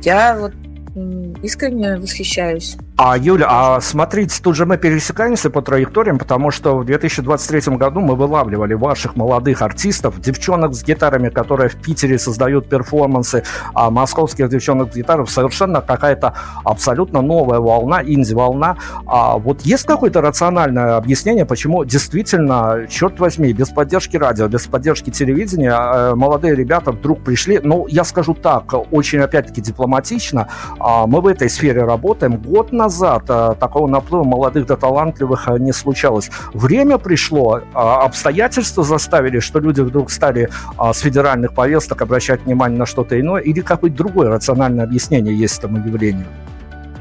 Я 0.03 0.37
вот 0.37 0.53
искренне 1.41 1.97
восхищаюсь. 1.97 2.77
А, 2.97 3.17
Юля, 3.17 3.47
а 3.49 3.81
смотрите, 3.81 4.41
тут 4.41 4.55
же 4.55 4.65
мы 4.65 4.77
пересекаемся 4.77 5.49
по 5.49 5.61
траекториям, 5.61 6.17
потому 6.17 6.49
что 6.49 6.77
в 6.77 6.85
2023 6.85 7.75
году 7.75 7.99
мы 7.99 8.15
вылавливали 8.15 8.73
ваших 8.73 9.17
молодых 9.17 9.61
артистов, 9.61 10.21
девчонок 10.21 10.73
с 10.73 10.81
гитарами, 10.81 11.27
которые 11.27 11.67
в 11.67 11.75
Питере 11.75 12.17
создают 12.17 12.69
перформансы, 12.69 13.43
а 13.73 13.89
московских 13.89 14.47
девчонок 14.47 14.93
с 14.93 14.95
гитарами 14.95 15.25
совершенно 15.25 15.81
какая-то 15.81 16.35
абсолютно 16.63 17.21
новая 17.21 17.59
волна, 17.59 18.01
инди-волна. 18.01 18.77
А 19.05 19.37
вот 19.39 19.63
есть 19.63 19.83
какое-то 19.83 20.21
рациональное 20.21 20.95
объяснение, 20.95 21.45
почему 21.45 21.83
действительно, 21.83 22.87
черт 22.89 23.19
возьми, 23.19 23.51
без 23.51 23.71
поддержки 23.71 24.15
радио, 24.15 24.47
без 24.47 24.67
поддержки 24.67 25.09
телевидения 25.09 25.75
э, 25.75 26.15
молодые 26.15 26.55
ребята 26.55 26.93
вдруг 26.93 27.25
пришли, 27.25 27.59
ну, 27.61 27.87
я 27.89 28.05
скажу 28.05 28.33
так, 28.33 28.73
очень 28.91 29.19
опять-таки 29.19 29.59
дипломатично, 29.59 30.47
а 30.79 31.05
мы 31.07 31.19
в 31.19 31.27
этой 31.27 31.49
сфере 31.49 31.83
работаем. 31.83 32.37
Год 32.37 32.71
назад 32.85 33.23
а, 33.29 33.55
такого 33.55 33.87
наплыва 33.87 34.23
молодых 34.23 34.67
да 34.67 34.75
талантливых 34.75 35.47
а, 35.47 35.57
не 35.57 35.73
случалось. 35.73 36.29
Время 36.53 36.97
пришло, 36.97 37.61
а, 37.73 38.05
обстоятельства 38.05 38.83
заставили, 38.83 39.39
что 39.39 39.59
люди 39.59 39.81
вдруг 39.81 40.11
стали 40.11 40.49
с 40.93 40.99
федеральных 40.99 41.53
повесток 41.53 42.01
обращать 42.01 42.41
внимание 42.45 42.77
на 42.77 42.85
что-то 42.85 43.19
иное, 43.19 43.41
или 43.41 43.61
какое-то 43.61 43.97
другое 43.97 44.29
рациональное 44.29 44.85
объяснение 44.85 45.35
есть 45.35 45.59
этому 45.59 45.77
явлению? 45.77 46.27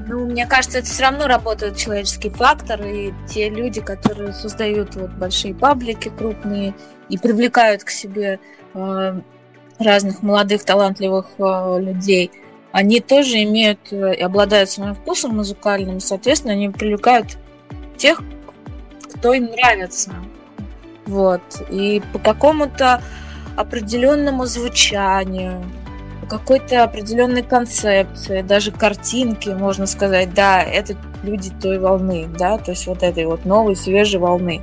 Ну, 0.06 0.26
мне 0.26 0.46
кажется, 0.46 0.78
это 0.78 0.86
все 0.86 1.02
равно 1.02 1.26
работает 1.26 1.76
человеческий 1.76 2.30
фактор, 2.30 2.80
и 2.82 3.12
те 3.28 3.48
люди, 3.50 3.80
которые 3.80 4.32
создают 4.32 4.94
вот 4.96 5.10
большие 5.10 5.54
паблики 5.54 6.10
крупные 6.10 6.74
и 7.08 7.18
привлекают 7.18 7.84
к 7.84 7.90
себе 7.90 8.38
э, 8.74 9.20
разных 9.78 10.22
молодых 10.22 10.64
талантливых 10.64 11.26
э, 11.38 11.80
людей, 11.80 12.30
они 12.74 12.98
тоже 12.98 13.44
имеют 13.44 13.92
э, 13.92 14.16
и 14.16 14.20
обладают 14.20 14.68
своим 14.68 14.96
вкусом 14.96 15.37
музыкальным, 15.37 16.00
соответственно, 16.00 16.54
они 16.54 16.70
привлекают 16.70 17.38
тех, 17.96 18.20
кто 19.14 19.32
им 19.32 19.44
нравится. 19.44 20.12
Вот. 21.06 21.40
И 21.70 22.02
по 22.12 22.18
какому-то 22.18 23.00
определенному 23.56 24.46
звучанию, 24.46 25.64
по 26.22 26.26
какой-то 26.26 26.82
определенной 26.82 27.44
концепции, 27.44 28.42
даже 28.42 28.72
картинки, 28.72 29.50
можно 29.50 29.87
сказать, 29.87 30.34
да, 30.34 30.60
это 30.60 30.96
люди 31.22 31.52
той 31.62 31.78
волны, 31.78 32.26
да, 32.37 32.58
то 32.58 32.72
есть 32.72 32.88
вот 32.88 33.04
этой 33.04 33.26
вот 33.26 33.44
новой, 33.44 33.76
свежей 33.76 34.18
волны. 34.18 34.62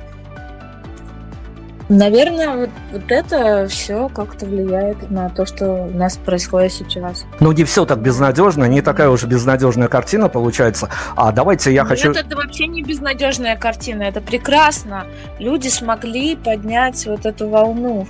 Наверное, 1.94 2.56
вот, 2.56 2.70
вот 2.90 3.02
это 3.12 3.68
все 3.68 4.08
как-то 4.08 4.46
влияет 4.46 5.10
на 5.10 5.28
то, 5.28 5.44
что 5.44 5.84
у 5.84 5.90
нас 5.90 6.16
происходит 6.16 6.72
сейчас. 6.72 7.26
Ну, 7.38 7.52
не 7.52 7.64
все 7.64 7.84
так 7.84 7.98
безнадежно, 7.98 8.64
не 8.64 8.80
такая 8.80 9.10
уже 9.10 9.26
безнадежная 9.26 9.88
картина 9.88 10.30
получается. 10.30 10.88
А 11.16 11.32
давайте 11.32 11.70
я 11.70 11.82
Нет, 11.82 11.88
хочу... 11.90 12.12
это 12.12 12.34
вообще 12.34 12.66
не 12.66 12.82
безнадежная 12.82 13.56
картина, 13.56 14.04
это 14.04 14.22
прекрасно. 14.22 15.04
Люди 15.38 15.68
смогли 15.68 16.34
поднять 16.34 17.04
вот 17.04 17.26
эту 17.26 17.50
волну. 17.50 18.06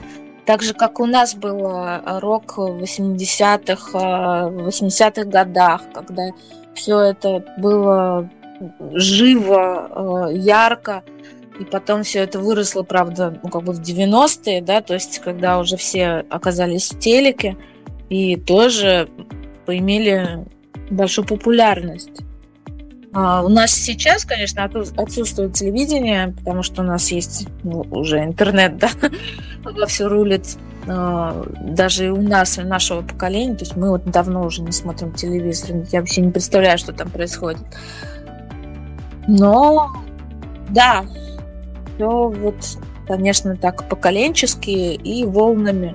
Так 0.46 0.62
же, 0.62 0.74
как 0.74 1.00
у 1.00 1.06
нас 1.06 1.34
был 1.34 1.66
э, 1.66 2.20
рок 2.20 2.58
в 2.58 2.84
80-х, 2.84 3.98
80-х 3.98 5.24
годах, 5.24 5.82
когда 5.92 6.28
все 6.74 7.00
это 7.00 7.44
было 7.58 8.30
живо, 8.92 10.28
э, 10.30 10.36
ярко, 10.36 11.02
и 11.60 11.64
потом 11.64 12.02
все 12.02 12.20
это 12.20 12.38
выросло, 12.38 12.82
правда, 12.82 13.38
ну, 13.42 13.48
как 13.48 13.62
бы 13.64 13.72
в 13.72 13.80
90-е, 13.80 14.62
да, 14.62 14.80
то 14.80 14.94
есть 14.94 15.18
когда 15.18 15.58
уже 15.58 15.76
все 15.76 16.24
оказались 16.30 16.90
в 16.90 16.98
телеке 16.98 17.56
и 18.08 18.36
тоже 18.36 19.08
поимели 19.66 20.44
большую 20.90 21.26
популярность. 21.26 22.22
А 23.14 23.42
у 23.44 23.48
нас 23.48 23.72
сейчас, 23.72 24.24
конечно, 24.24 24.64
отсутствует 24.64 25.52
телевидение, 25.52 26.34
потому 26.38 26.62
что 26.62 26.80
у 26.82 26.84
нас 26.84 27.12
есть 27.12 27.46
ну, 27.62 27.84
уже 27.90 28.24
интернет, 28.24 28.78
да, 28.78 29.86
все 29.86 30.08
рулит. 30.08 30.56
А, 30.88 31.44
даже 31.60 32.10
у 32.10 32.22
нас, 32.22 32.58
у 32.58 32.62
нашего 32.62 33.02
поколения, 33.02 33.54
то 33.54 33.64
есть 33.64 33.76
мы 33.76 33.90
вот 33.90 34.04
давно 34.04 34.42
уже 34.42 34.62
не 34.62 34.72
смотрим 34.72 35.12
телевизор, 35.12 35.76
я 35.92 36.00
вообще 36.00 36.22
не 36.22 36.32
представляю, 36.32 36.78
что 36.78 36.92
там 36.92 37.10
происходит. 37.10 37.60
Но, 39.28 39.92
да, 40.70 41.04
все 41.94 42.28
вот, 42.28 42.56
конечно, 43.06 43.56
так 43.56 43.88
поколенчески 43.88 44.70
и 44.70 45.24
волнами. 45.24 45.94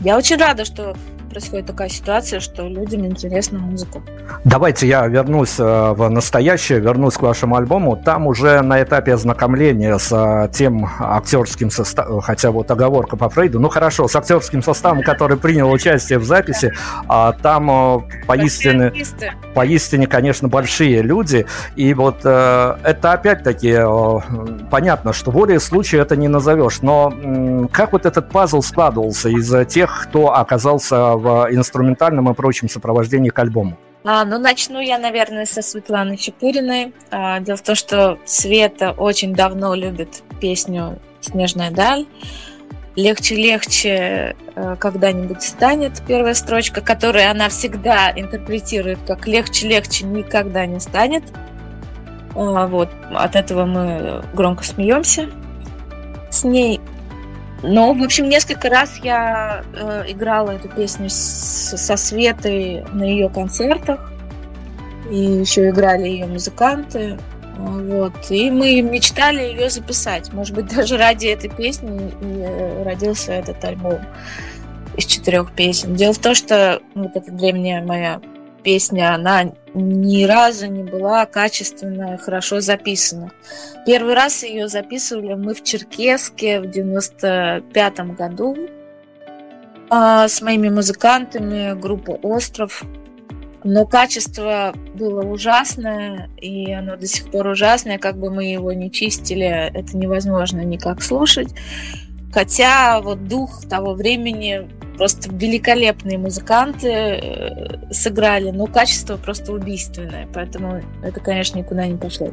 Я 0.00 0.16
очень 0.16 0.36
рада, 0.36 0.64
что 0.64 0.96
происходит 1.34 1.66
такая 1.66 1.88
ситуация, 1.88 2.38
что 2.38 2.68
людям 2.68 3.04
интересна 3.04 3.58
музыка. 3.58 4.00
Давайте 4.44 4.86
я 4.86 5.04
вернусь 5.08 5.56
э, 5.58 5.92
в 5.92 6.08
настоящее, 6.08 6.78
вернусь 6.78 7.14
к 7.14 7.22
вашему 7.22 7.56
альбому. 7.56 7.96
Там 7.96 8.28
уже 8.28 8.62
на 8.62 8.80
этапе 8.80 9.14
ознакомления 9.14 9.98
с 9.98 10.12
э, 10.12 10.48
тем 10.52 10.88
актерским 11.00 11.72
составом, 11.72 12.20
хотя 12.20 12.52
вот 12.52 12.70
оговорка 12.70 13.16
по 13.16 13.28
Фрейду, 13.28 13.58
ну 13.58 13.68
хорошо, 13.68 14.06
с 14.06 14.14
актерским 14.14 14.62
составом, 14.62 15.02
который 15.02 15.36
принял 15.36 15.72
участие 15.72 16.20
в 16.20 16.24
записи, 16.24 16.72
а 17.08 17.32
там 17.32 17.68
э, 17.68 18.00
поистине, 18.28 18.92
поистине, 19.54 20.06
конечно, 20.06 20.46
большие 20.46 21.02
люди. 21.02 21.46
И 21.74 21.94
вот 21.94 22.20
это 22.20 23.12
опять-таки 23.12 23.76
понятно, 24.70 25.12
что 25.12 25.32
волей 25.32 25.58
случая 25.58 25.98
это 25.98 26.14
не 26.14 26.28
назовешь. 26.28 26.80
Но 26.82 27.68
как 27.72 27.92
вот 27.92 28.06
этот 28.06 28.28
пазл 28.28 28.62
складывался 28.62 29.30
из 29.30 29.66
тех, 29.66 30.06
кто 30.08 30.36
оказался 30.36 31.23
в 31.24 31.48
инструментальном 31.50 32.30
и 32.30 32.34
прочем 32.34 32.68
сопровождении 32.68 33.30
к 33.30 33.38
альбому? 33.38 33.76
А, 34.04 34.24
ну, 34.26 34.38
начну 34.38 34.80
я, 34.80 34.98
наверное, 34.98 35.46
со 35.46 35.62
Светланы 35.62 36.18
Чепуриной. 36.18 36.92
А, 37.10 37.40
дело 37.40 37.56
в 37.56 37.62
том, 37.62 37.74
что 37.74 38.18
Света 38.26 38.92
очень 38.92 39.34
давно 39.34 39.74
любит 39.74 40.22
песню 40.40 41.00
«Снежная 41.20 41.70
даль». 41.70 42.06
«Легче-легче 42.96 44.36
э, 44.54 44.76
когда-нибудь 44.78 45.42
станет» 45.42 46.00
первая 46.06 46.34
строчка, 46.34 46.80
которую 46.80 47.28
она 47.28 47.48
всегда 47.48 48.12
интерпретирует 48.14 49.00
как 49.04 49.26
«легче-легче 49.26 50.04
никогда 50.04 50.66
не 50.66 50.78
станет». 50.78 51.24
А, 52.36 52.66
вот, 52.66 52.90
от 53.12 53.36
этого 53.36 53.64
мы 53.64 54.22
громко 54.34 54.64
смеемся 54.64 55.30
с 56.30 56.44
ней. 56.44 56.80
Но, 57.66 57.94
в 57.94 58.02
общем, 58.02 58.28
несколько 58.28 58.68
раз 58.68 58.98
я 59.02 59.64
э, 59.74 60.04
играла 60.08 60.50
эту 60.50 60.68
песню 60.68 61.08
с, 61.08 61.74
со 61.76 61.96
Светой 61.96 62.84
на 62.92 63.04
ее 63.04 63.28
концертах. 63.30 64.12
И 65.10 65.16
еще 65.16 65.70
играли 65.70 66.08
ее 66.08 66.26
музыканты. 66.26 67.18
Вот. 67.56 68.12
И 68.30 68.50
мы 68.50 68.82
мечтали 68.82 69.40
ее 69.40 69.70
записать. 69.70 70.32
Может 70.32 70.54
быть, 70.54 70.74
даже 70.74 70.98
ради 70.98 71.26
этой 71.26 71.48
песни 71.48 72.12
и 72.20 72.84
родился 72.84 73.32
этот 73.32 73.64
альбом 73.64 74.00
из 74.96 75.06
четырех 75.06 75.52
песен. 75.52 75.94
Дело 75.94 76.12
в 76.12 76.18
том, 76.18 76.34
что 76.34 76.80
вот 76.94 77.16
эта 77.16 77.30
древняя 77.30 77.82
моя 77.82 78.20
песня, 78.64 79.14
она 79.14 79.52
ни 79.74 80.24
разу 80.24 80.66
не 80.66 80.82
была 80.82 81.26
качественно, 81.26 82.18
хорошо 82.18 82.60
записана. 82.60 83.30
Первый 83.86 84.14
раз 84.14 84.42
ее 84.42 84.68
записывали 84.68 85.34
мы 85.34 85.54
в 85.54 85.62
Черкеске 85.62 86.60
в 86.60 86.70
95 86.70 88.00
году 88.16 88.56
а, 89.90 90.26
с 90.26 90.40
моими 90.40 90.70
музыкантами, 90.70 91.78
группа 91.78 92.12
«Остров». 92.22 92.82
Но 93.66 93.86
качество 93.86 94.74
было 94.94 95.22
ужасное, 95.22 96.28
и 96.36 96.70
оно 96.70 96.96
до 96.96 97.06
сих 97.06 97.30
пор 97.30 97.46
ужасное. 97.46 97.98
Как 97.98 98.18
бы 98.18 98.30
мы 98.30 98.44
его 98.44 98.74
не 98.74 98.90
чистили, 98.90 99.46
это 99.46 99.96
невозможно 99.96 100.60
никак 100.60 101.00
слушать. 101.00 101.48
Хотя 102.34 103.00
вот 103.00 103.28
дух 103.28 103.62
того 103.70 103.94
времени 103.94 104.68
просто 104.96 105.30
великолепные 105.30 106.18
музыканты 106.18 106.88
э, 106.88 107.92
сыграли, 107.92 108.50
но 108.50 108.66
качество 108.66 109.16
просто 109.16 109.52
убийственное, 109.52 110.26
поэтому 110.34 110.82
это, 111.04 111.20
конечно, 111.20 111.58
никуда 111.58 111.86
не 111.86 111.96
пошло. 111.96 112.30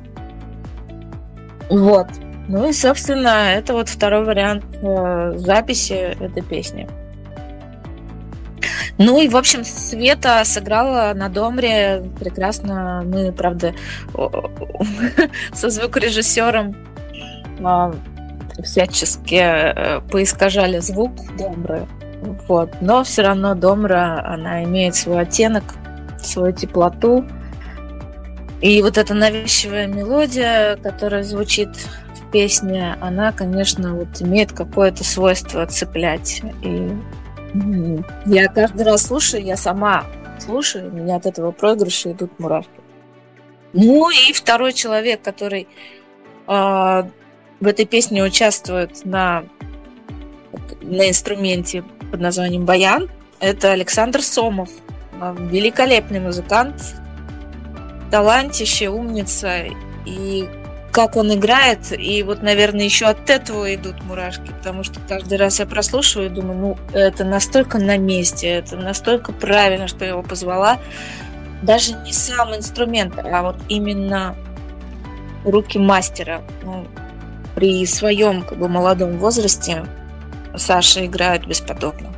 Вот. 1.69 2.07
Ну 2.47 2.67
и, 2.67 2.73
собственно, 2.73 3.53
это 3.53 3.73
вот 3.73 3.89
второй 3.89 4.25
вариант 4.25 4.65
э, 4.81 5.33
записи 5.37 5.93
этой 5.93 6.41
песни. 6.41 6.89
Ну 8.97 9.21
и, 9.21 9.27
в 9.27 9.37
общем, 9.37 9.63
Света 9.63 10.41
сыграла 10.45 11.13
на 11.13 11.29
Домре 11.29 12.03
прекрасно. 12.19 13.03
Мы, 13.05 13.31
правда, 13.31 13.75
со 15.53 15.69
звукорежиссером 15.69 16.75
а, 17.63 17.93
всячески 18.63 19.35
э, 19.35 20.01
поискажали 20.11 20.79
звук 20.79 21.11
Домры. 21.37 21.87
Вот. 22.47 22.69
Но 22.81 23.03
все 23.03 23.23
равно 23.23 23.55
Домра, 23.55 24.23
она 24.25 24.63
имеет 24.63 24.95
свой 24.95 25.21
оттенок, 25.21 25.63
свою 26.21 26.53
теплоту. 26.53 27.25
И 28.61 28.81
вот 28.81 28.97
эта 28.97 29.13
навязчивая 29.13 29.87
мелодия, 29.87 30.75
которая 30.77 31.23
звучит 31.23 31.69
в 32.15 32.31
песне, 32.31 32.95
она, 33.01 33.31
конечно, 33.31 33.95
вот 33.95 34.21
имеет 34.21 34.51
какое-то 34.51 35.03
свойство 35.03 35.65
цеплять. 35.65 36.41
И 36.61 36.91
я 38.25 38.47
каждый 38.47 38.85
раз 38.85 39.07
слушаю, 39.07 39.43
я 39.43 39.57
сама 39.57 40.05
слушаю, 40.39 40.89
у 40.89 40.95
меня 40.95 41.15
от 41.15 41.25
этого 41.25 41.51
проигрыша 41.51 42.11
идут 42.11 42.39
мурашки. 42.39 42.69
Ну 43.73 44.09
и 44.09 44.33
второй 44.33 44.73
человек, 44.73 45.21
который 45.21 45.67
э, 46.47 47.03
в 47.61 47.67
этой 47.67 47.85
песне 47.85 48.23
участвует 48.23 49.05
на, 49.05 49.45
на 50.81 51.07
инструменте 51.07 51.83
под 52.11 52.19
названием 52.19 52.65
«Баян». 52.65 53.09
Это 53.39 53.71
Александр 53.71 54.21
Сомов, 54.21 54.69
а, 55.19 55.35
великолепный 55.37 56.19
музыкант, 56.19 56.95
талантище, 58.09 58.89
умница. 58.89 59.65
И 60.05 60.49
как 60.91 61.15
он 61.15 61.33
играет, 61.33 61.97
и 61.97 62.23
вот, 62.23 62.41
наверное, 62.41 62.83
еще 62.83 63.05
от 63.05 63.29
этого 63.29 63.73
идут 63.73 64.03
мурашки, 64.03 64.51
потому 64.57 64.83
что 64.83 64.99
каждый 65.07 65.37
раз 65.37 65.59
я 65.59 65.65
прослушиваю 65.65 66.29
и 66.29 66.33
думаю, 66.33 66.59
ну, 66.59 66.77
это 66.93 67.23
настолько 67.23 67.77
на 67.77 67.97
месте, 67.97 68.47
это 68.47 68.75
настолько 68.75 69.31
правильно, 69.31 69.87
что 69.87 70.03
я 70.03 70.11
его 70.11 70.23
позвала. 70.23 70.79
даже 71.61 71.93
не 71.93 72.11
сам 72.11 72.55
инструмент, 72.55 73.13
а 73.19 73.43
вот 73.43 73.57
именно 73.69 74.35
руки 75.45 75.77
мастера. 75.77 76.41
Ну, 76.63 76.87
при 77.61 77.85
своем 77.85 78.41
как 78.41 78.57
бы 78.57 78.67
молодом 78.67 79.19
возрасте 79.19 79.85
Саша 80.55 81.05
играет 81.05 81.45
бесподобно. 81.45 82.11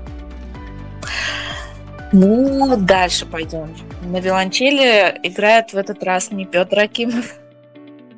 Ну, 2.14 2.78
дальше 2.78 3.26
пойдем. 3.26 3.76
На 4.04 4.22
виолончели 4.22 5.20
играет 5.22 5.74
в 5.74 5.78
этот 5.78 6.02
раз 6.02 6.32
не 6.32 6.46
Петр 6.46 6.80
Акимов, 6.80 7.36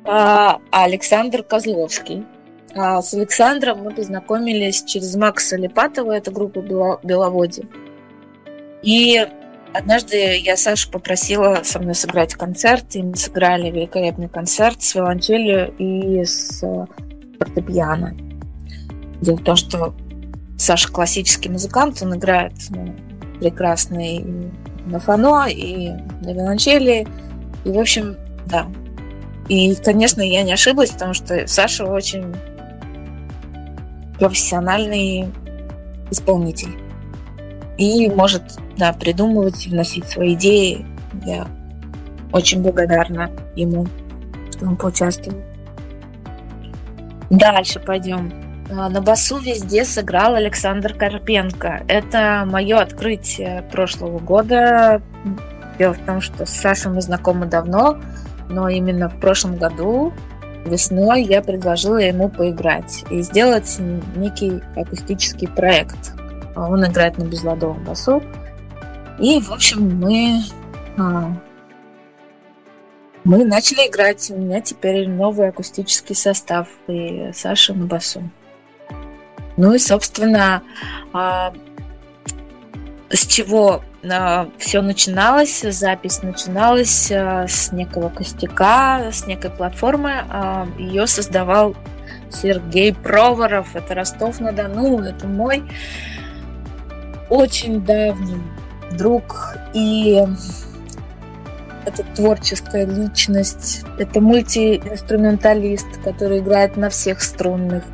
а 0.04 0.60
Александр 0.70 1.42
Козловский. 1.42 2.24
А 2.76 3.02
с 3.02 3.12
Александром 3.12 3.82
мы 3.82 3.90
познакомились 3.90 4.84
через 4.84 5.16
Макса 5.16 5.56
Липатова, 5.56 6.12
это 6.12 6.30
группа 6.30 6.60
Беловодье. 7.02 7.66
И 8.84 9.26
однажды 9.74 10.36
я 10.36 10.56
Сашу 10.56 10.92
попросила 10.92 11.62
со 11.64 11.80
мной 11.80 11.96
сыграть 11.96 12.34
концерт, 12.36 12.94
и 12.94 13.02
мы 13.02 13.16
сыграли 13.16 13.68
великолепный 13.72 14.28
концерт 14.28 14.80
с 14.80 14.94
виолончелью 14.94 15.74
и 15.76 16.24
с 16.24 16.62
фортепиано. 17.38 18.14
Дело 19.20 19.36
в 19.36 19.44
том, 19.44 19.56
что 19.56 19.94
Саша 20.58 20.90
классический 20.90 21.48
музыкант, 21.48 22.02
он 22.02 22.16
играет 22.16 22.52
ну, 22.70 22.94
прекрасный 23.40 24.24
на 24.86 25.00
фано 25.00 25.46
и 25.48 25.90
на 26.22 26.32
виолончели. 26.32 27.06
И, 27.64 27.70
в 27.70 27.78
общем, 27.78 28.16
да. 28.46 28.66
И, 29.48 29.74
конечно, 29.76 30.22
я 30.22 30.42
не 30.42 30.52
ошиблась, 30.52 30.90
потому 30.90 31.14
что 31.14 31.46
Саша 31.46 31.84
очень 31.84 32.34
профессиональный 34.18 35.28
исполнитель. 36.10 36.76
И 37.78 38.08
может, 38.08 38.42
да, 38.76 38.92
придумывать 38.92 39.66
и 39.66 39.70
вносить 39.70 40.06
свои 40.06 40.34
идеи. 40.34 40.86
Я 41.24 41.46
очень 42.32 42.62
благодарна 42.62 43.30
ему, 43.54 43.86
что 44.50 44.66
он 44.66 44.76
поучаствовал. 44.76 45.42
Дальше 47.30 47.80
пойдем. 47.80 48.32
А, 48.70 48.88
на 48.88 49.00
басу 49.00 49.38
везде 49.38 49.84
сыграл 49.84 50.34
Александр 50.34 50.94
Карпенко. 50.94 51.84
Это 51.88 52.44
мое 52.46 52.78
открытие 52.78 53.62
прошлого 53.70 54.18
года. 54.18 55.00
Дело 55.78 55.94
в 55.94 55.98
том, 56.04 56.20
что 56.20 56.46
с 56.46 56.50
Сашей 56.50 56.90
мы 56.90 57.00
знакомы 57.00 57.46
давно, 57.46 57.98
но 58.48 58.68
именно 58.68 59.08
в 59.08 59.20
прошлом 59.20 59.56
году 59.56 60.12
весной 60.64 61.22
я 61.22 61.42
предложила 61.42 61.98
ему 61.98 62.28
поиграть 62.28 63.04
и 63.10 63.22
сделать 63.22 63.76
некий 64.16 64.62
акустический 64.74 65.48
проект. 65.48 66.14
Он 66.56 66.84
играет 66.84 67.18
на 67.18 67.24
безладовом 67.24 67.84
басу. 67.84 68.22
И, 69.18 69.40
в 69.40 69.52
общем, 69.52 69.98
мы 69.98 70.42
а, 70.98 71.32
мы 73.26 73.44
начали 73.44 73.88
играть. 73.88 74.30
У 74.30 74.36
меня 74.36 74.60
теперь 74.60 75.08
новый 75.08 75.48
акустический 75.48 76.14
состав 76.14 76.68
и 76.86 77.30
Саша 77.34 77.74
на 77.74 77.84
басу. 77.84 78.22
Ну 79.56 79.74
и, 79.74 79.78
собственно, 79.78 80.62
а, 81.12 81.52
с 83.10 83.26
чего 83.26 83.82
а, 84.08 84.48
все 84.58 84.80
начиналось, 84.80 85.62
запись 85.62 86.22
начиналась 86.22 87.10
а, 87.10 87.48
с 87.48 87.72
некого 87.72 88.10
костяка, 88.10 89.10
с 89.10 89.26
некой 89.26 89.50
платформы. 89.50 90.24
Ее 90.78 91.08
создавал 91.08 91.74
Сергей 92.30 92.94
Проворов, 92.94 93.74
это 93.74 93.94
Ростов-на-Дону, 93.94 95.00
это 95.00 95.26
мой 95.26 95.64
очень 97.28 97.84
давний 97.84 98.40
друг 98.92 99.56
и 99.74 100.24
это 101.86 102.02
творческая 102.14 102.84
личность, 102.84 103.84
это 103.98 104.20
мультиинструменталист, 104.20 105.86
который 106.04 106.40
играет 106.40 106.76
на 106.76 106.90
всех 106.90 107.22
струнных. 107.22 107.84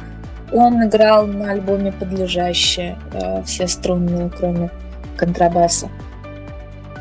Он 0.50 0.84
играл 0.86 1.26
на 1.26 1.52
альбоме 1.52 1.92
«Подлежащее» 1.92 2.98
э, 3.12 3.42
все 3.44 3.68
струнные, 3.68 4.30
кроме 4.30 4.70
контрабаса. 5.16 5.88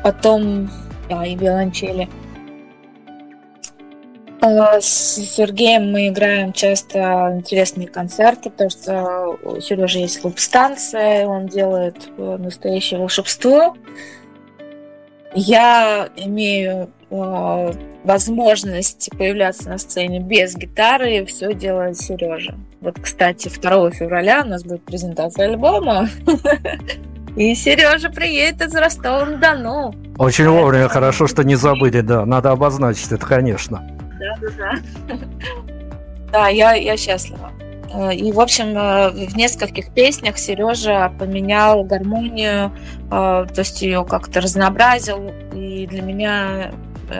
Потом 0.04 0.70
а, 1.10 1.26
и 1.26 1.36
виолончели. 1.36 2.10
А, 4.42 4.82
с 4.82 5.16
Сергеем 5.16 5.92
мы 5.92 6.08
играем 6.08 6.52
часто 6.52 7.34
интересные 7.36 7.88
концерты, 7.88 8.50
потому 8.50 8.70
что 8.70 9.38
у 9.44 9.62
Сережи 9.62 10.00
есть 10.00 10.24
луп-станция, 10.24 11.28
он 11.28 11.48
делает 11.48 12.10
э, 12.18 12.38
настоящее 12.40 13.00
волшебство. 13.00 13.76
Я 15.34 16.10
имею 16.16 16.90
э, 17.10 17.74
возможность 18.04 19.10
появляться 19.18 19.70
на 19.70 19.78
сцене 19.78 20.20
без 20.20 20.56
гитары, 20.56 21.18
и 21.18 21.26
все 21.26 21.54
делает 21.54 21.98
Сережа. 21.98 22.56
Вот, 22.82 23.00
кстати, 23.00 23.50
2 23.50 23.92
февраля 23.92 24.42
у 24.44 24.48
нас 24.48 24.64
будет 24.64 24.84
презентация 24.84 25.50
альбома. 25.50 26.10
И 27.38 27.56
Сережа 27.56 28.10
приедет 28.10 28.62
из 28.62 28.76
Ростова-на-Дону. 28.76 29.96
Очень 30.18 30.50
вовремя, 30.50 30.90
хорошо, 30.90 31.28
что 31.28 31.44
не 31.44 31.56
забыли, 31.56 32.02
да. 32.02 32.26
Надо 32.26 32.52
обозначить 32.52 33.10
это, 33.12 33.26
конечно. 33.26 33.82
Да, 34.20 34.36
да, 34.42 34.50
да. 35.08 35.16
Да, 36.32 36.48
я, 36.48 36.74
я 36.74 36.96
счастлива. 36.96 37.52
Э, 37.94 38.14
и, 38.14 38.32
в 38.32 38.40
общем, 38.40 38.78
э, 38.78 39.10
в 39.28 39.36
нескольких 39.36 39.94
песнях 39.94 40.38
Сережа 40.38 41.12
поменял 41.20 41.84
гармонию, 41.84 42.72
э, 43.06 43.10
то 43.10 43.54
есть 43.58 43.82
ее 43.82 44.06
как-то 44.06 44.42
разнообразил. 44.42 45.32
И 45.54 45.88
для 45.88 46.02
меня 46.02 46.72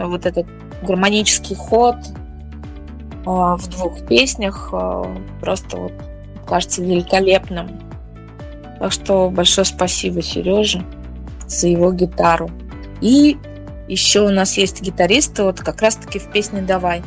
вот 0.04 0.26
этот 0.26 0.48
гармонический 0.84 1.56
ход 1.56 1.96
в 3.26 3.70
двух 3.70 4.08
песнях 4.08 4.74
просто 5.42 5.78
вот 5.78 5.92
кажется 6.48 6.82
великолепным. 6.82 7.70
Так 8.80 8.92
что 8.92 9.30
большое 9.30 9.66
спасибо 9.66 10.24
Сереже 10.24 10.84
за 11.46 11.68
его 11.68 11.92
гитару. 11.92 12.50
И 13.02 13.38
еще 13.88 14.22
у 14.22 14.30
нас 14.30 14.58
есть 14.58 14.82
гитаристы, 14.82 15.44
вот 15.44 15.60
как 15.60 15.82
раз-таки 15.82 16.18
в 16.18 16.32
песне 16.32 16.62
«Давай». 16.62 17.04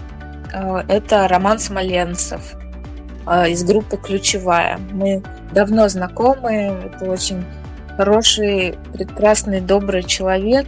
Это 0.52 1.26
Роман 1.26 1.58
Смоленцев. 1.58 2.54
А, 3.26 3.48
из 3.48 3.64
группы 3.64 3.96
«Ключевая». 3.96 4.78
Мы 4.92 5.22
давно 5.52 5.88
знакомы, 5.88 6.52
это 6.84 7.10
очень 7.10 7.44
хороший, 7.96 8.76
прекрасный, 8.92 9.60
добрый 9.60 10.02
человек, 10.02 10.66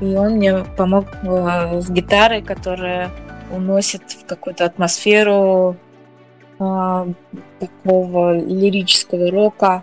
и 0.00 0.06
он 0.16 0.34
мне 0.34 0.64
помог 0.76 1.06
э, 1.22 1.80
с 1.80 1.90
гитарой, 1.90 2.42
которая 2.42 3.10
уносит 3.50 4.02
в 4.10 4.26
какую-то 4.26 4.64
атмосферу 4.64 5.76
а, 6.58 7.06
такого 7.60 8.38
лирического 8.38 9.30
рока. 9.30 9.82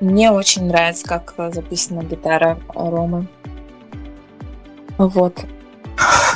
Мне 0.00 0.30
очень 0.30 0.66
нравится, 0.66 1.06
как 1.06 1.34
записана 1.52 2.02
гитара 2.02 2.58
Ромы. 2.74 3.26
Вот. 4.96 5.44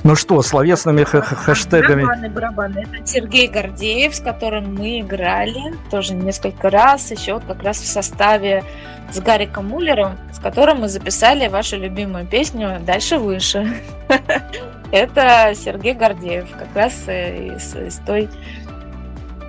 Ну 0.03 0.17
что, 0.17 0.43
словесными 0.43 1.05
хэштегами... 1.05 2.03
Барабаны, 2.03 2.29
барабаны. 2.29 2.87
Это 2.93 3.07
Сергей 3.07 3.49
Гордеев, 3.49 4.15
с 4.15 4.21
которым 4.21 4.75
мы 4.75 5.01
играли 5.01 5.75
тоже 5.91 6.15
несколько 6.15 6.69
раз, 6.69 7.11
еще 7.11 7.35
вот 7.35 7.45
как 7.47 7.63
раз 7.63 7.79
в 7.79 7.87
составе 7.87 8.65
с 9.11 9.19
Гариком 9.21 9.69
Муллером, 9.69 10.19
с 10.33 10.39
которым 10.39 10.81
мы 10.81 10.89
записали 10.89 11.49
вашу 11.49 11.79
любимую 11.79 12.27
песню 12.27 12.81
«Дальше 12.85 13.19
выше». 13.19 13.67
Это 14.93 15.53
Сергей 15.55 15.95
Гордеев, 15.95 16.51
как 16.51 16.69
раз 16.75 17.09
из, 17.09 17.75
из 17.75 17.97
той 18.07 18.29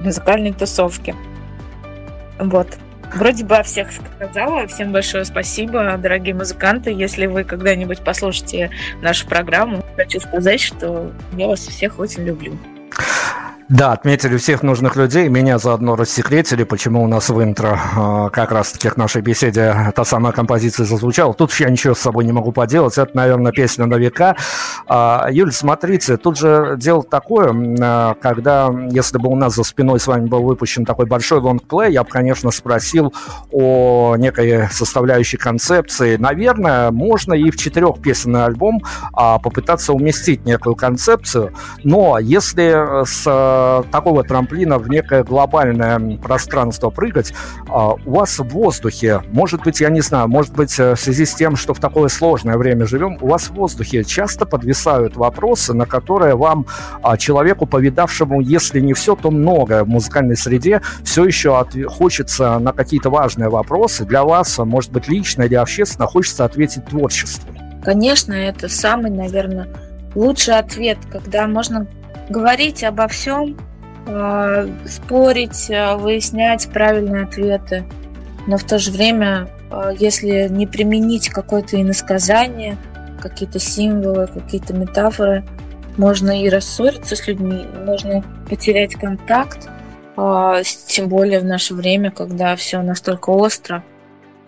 музыкальной 0.02 0.54
тусовки. 0.54 1.14
Вот. 2.40 2.68
Вроде 3.14 3.46
бы 3.46 3.56
о 3.56 3.64
всех 3.64 3.90
сказала. 3.92 4.68
Всем 4.68 4.92
большое 4.92 5.26
спасибо, 5.26 5.96
дорогие 5.98 6.34
музыканты. 6.34 6.92
Если 6.92 7.28
вы 7.28 7.44
когда-нибудь 7.44 8.04
послушаете 8.04 8.72
нашу 9.02 9.28
программу, 9.28 9.85
хочу 9.96 10.20
сказать, 10.20 10.60
что 10.60 11.12
я 11.38 11.48
вас 11.48 11.60
всех 11.60 12.00
очень 12.00 12.24
люблю. 12.26 12.58
Да, 13.68 13.94
отметили 13.94 14.38
всех 14.38 14.62
нужных 14.62 14.96
людей, 14.96 15.28
меня 15.28 15.58
заодно 15.58 15.96
рассекретили, 15.96 16.64
почему 16.64 17.04
у 17.04 17.08
нас 17.08 17.30
в 17.30 17.42
интро 17.42 17.80
а, 17.96 18.30
как 18.30 18.52
раз-таки 18.52 18.90
к 18.90 18.96
нашей 18.96 19.24
беседе 19.24 19.92
та 19.96 20.06
самая 20.06 20.34
композиция 20.34 20.86
зазвучала. 20.86 21.34
Тут 21.34 21.52
я 21.56 21.72
ничего 21.72 21.96
с 21.96 22.00
собой 22.00 22.26
не 22.26 22.32
могу 22.32 22.52
поделать, 22.52 22.96
это, 23.00 23.10
наверное, 23.18 23.52
песня 23.52 23.88
на 23.88 23.96
века. 23.96 24.36
А, 24.88 25.30
Юль, 25.32 25.52
смотрите, 25.52 26.18
тут 26.18 26.38
же 26.38 26.76
дело 26.78 27.02
такое, 27.02 27.56
а, 27.82 28.14
когда, 28.22 28.70
если 28.92 29.18
бы 29.18 29.30
у 29.30 29.36
нас 29.36 29.56
за 29.56 29.64
спиной 29.64 30.00
с 30.00 30.06
вами 30.06 30.28
был 30.28 30.44
выпущен 30.44 30.86
такой 30.86 31.08
большой 31.08 31.40
лонгплей, 31.40 31.92
я 31.92 32.04
бы, 32.04 32.10
конечно, 32.12 32.52
спросил 32.52 33.16
о 33.52 34.16
некой 34.16 34.70
составляющей 34.70 35.38
концепции. 35.38 36.18
Наверное, 36.18 36.92
можно 36.92 37.34
и 37.34 37.50
в 37.50 37.58
четырехпесенный 37.58 38.46
альбом 38.46 38.84
попытаться 39.12 39.92
уместить 39.92 40.46
некую 40.46 40.76
концепцию, 40.76 41.52
но 41.84 42.20
если 42.20 43.04
с 43.06 43.26
э, 43.56 43.84
такого 43.92 44.24
трамплина 44.24 44.78
в 44.78 44.90
некое 44.90 45.24
глобальное 45.24 46.18
пространство 46.18 46.90
прыгать. 46.90 47.34
Э, 47.68 47.94
у 48.06 48.12
вас 48.12 48.40
в 48.40 48.48
воздухе, 48.50 49.22
может 49.32 49.64
быть, 49.64 49.82
я 49.82 49.90
не 49.90 50.02
знаю, 50.02 50.28
может 50.28 50.54
быть, 50.54 50.80
э, 50.80 50.96
в 50.96 51.00
связи 51.00 51.26
с 51.26 51.34
тем, 51.34 51.56
что 51.56 51.74
в 51.74 51.80
такое 51.80 52.10
сложное 52.10 52.58
время 52.58 52.86
живем, 52.86 53.18
у 53.22 53.28
вас 53.28 53.48
в 53.48 53.54
воздухе 53.54 54.04
часто 54.04 54.46
подвисают 54.46 55.16
вопросы, 55.16 55.74
на 55.74 55.86
которые 55.86 56.36
вам, 56.36 56.66
э, 57.04 57.18
человеку, 57.18 57.66
повидавшему, 57.66 58.42
если 58.42 58.80
не 58.80 58.94
все, 58.94 59.16
то 59.16 59.32
многое 59.32 59.84
в 59.84 59.88
музыкальной 59.88 60.38
среде, 60.38 60.82
все 61.04 61.26
еще 61.26 61.60
от... 61.60 61.70
хочется 61.88 62.60
на 62.60 62.74
какие-то 62.74 63.10
важные 63.10 63.50
вопросы 63.50 64.06
для 64.06 64.24
вас, 64.24 64.58
может 64.58 64.92
быть, 64.92 65.08
лично 65.08 65.44
или 65.44 65.56
общественно, 65.56 66.08
хочется 66.08 66.46
ответить 66.46 66.86
творчеством. 66.86 67.56
Конечно, 67.84 68.34
это 68.34 68.68
самый, 68.68 69.12
наверное, 69.12 69.68
лучший 70.16 70.58
ответ, 70.58 70.98
когда 71.12 71.48
можно 71.48 71.88
говорить 72.30 72.84
обо 72.84 73.08
всем, 73.08 73.58
э, 74.08 74.68
спорить, 74.88 75.70
э, 75.70 75.96
выяснять 75.96 76.68
правильные 76.70 77.24
ответы, 77.24 77.86
но 78.48 78.58
в 78.58 78.64
то 78.64 78.80
же 78.80 78.92
время, 78.92 79.48
э, 79.72 79.94
если 79.98 80.48
не 80.50 80.68
применить 80.68 81.30
какое-то 81.30 81.82
иносказание, 81.82 82.78
какие-то 83.22 83.60
символы, 83.60 84.28
какие-то 84.28 84.74
метафоры, 84.74 85.44
можно 85.98 86.42
и 86.42 86.50
рассориться 86.50 87.16
с 87.16 87.28
людьми, 87.28 87.66
можно 87.86 88.24
потерять 88.50 88.96
контакт, 88.96 89.70
тем 90.88 91.10
более 91.10 91.40
в 91.40 91.46
наше 91.46 91.74
время, 91.74 92.12
когда 92.12 92.56
все 92.56 92.82
настолько 92.82 93.30
остро, 93.32 93.84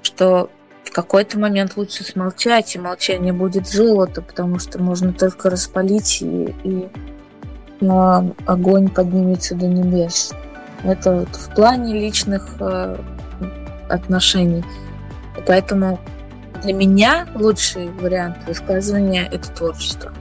что 0.01 0.49
в 0.83 0.91
какой-то 0.91 1.39
момент 1.39 1.75
лучше 1.75 2.03
смолчать, 2.03 2.75
и 2.75 2.79
молчание 2.79 3.33
будет 3.33 3.67
золото, 3.67 4.21
потому 4.21 4.59
что 4.59 4.81
можно 4.81 5.11
только 5.11 5.49
распалить, 5.49 6.21
и, 6.21 6.53
и 6.63 6.87
огонь 7.81 8.89
поднимется 8.89 9.55
до 9.55 9.67
небес. 9.67 10.33
Это 10.83 11.19
вот 11.19 11.35
в 11.35 11.55
плане 11.55 11.93
личных 11.99 12.55
э, 12.59 12.97
отношений. 13.89 14.63
Поэтому 15.45 15.99
для 16.63 16.73
меня 16.73 17.27
лучший 17.35 17.89
вариант 17.89 18.37
высказывания– 18.47 19.27
это 19.31 19.49
творчество 19.51 20.11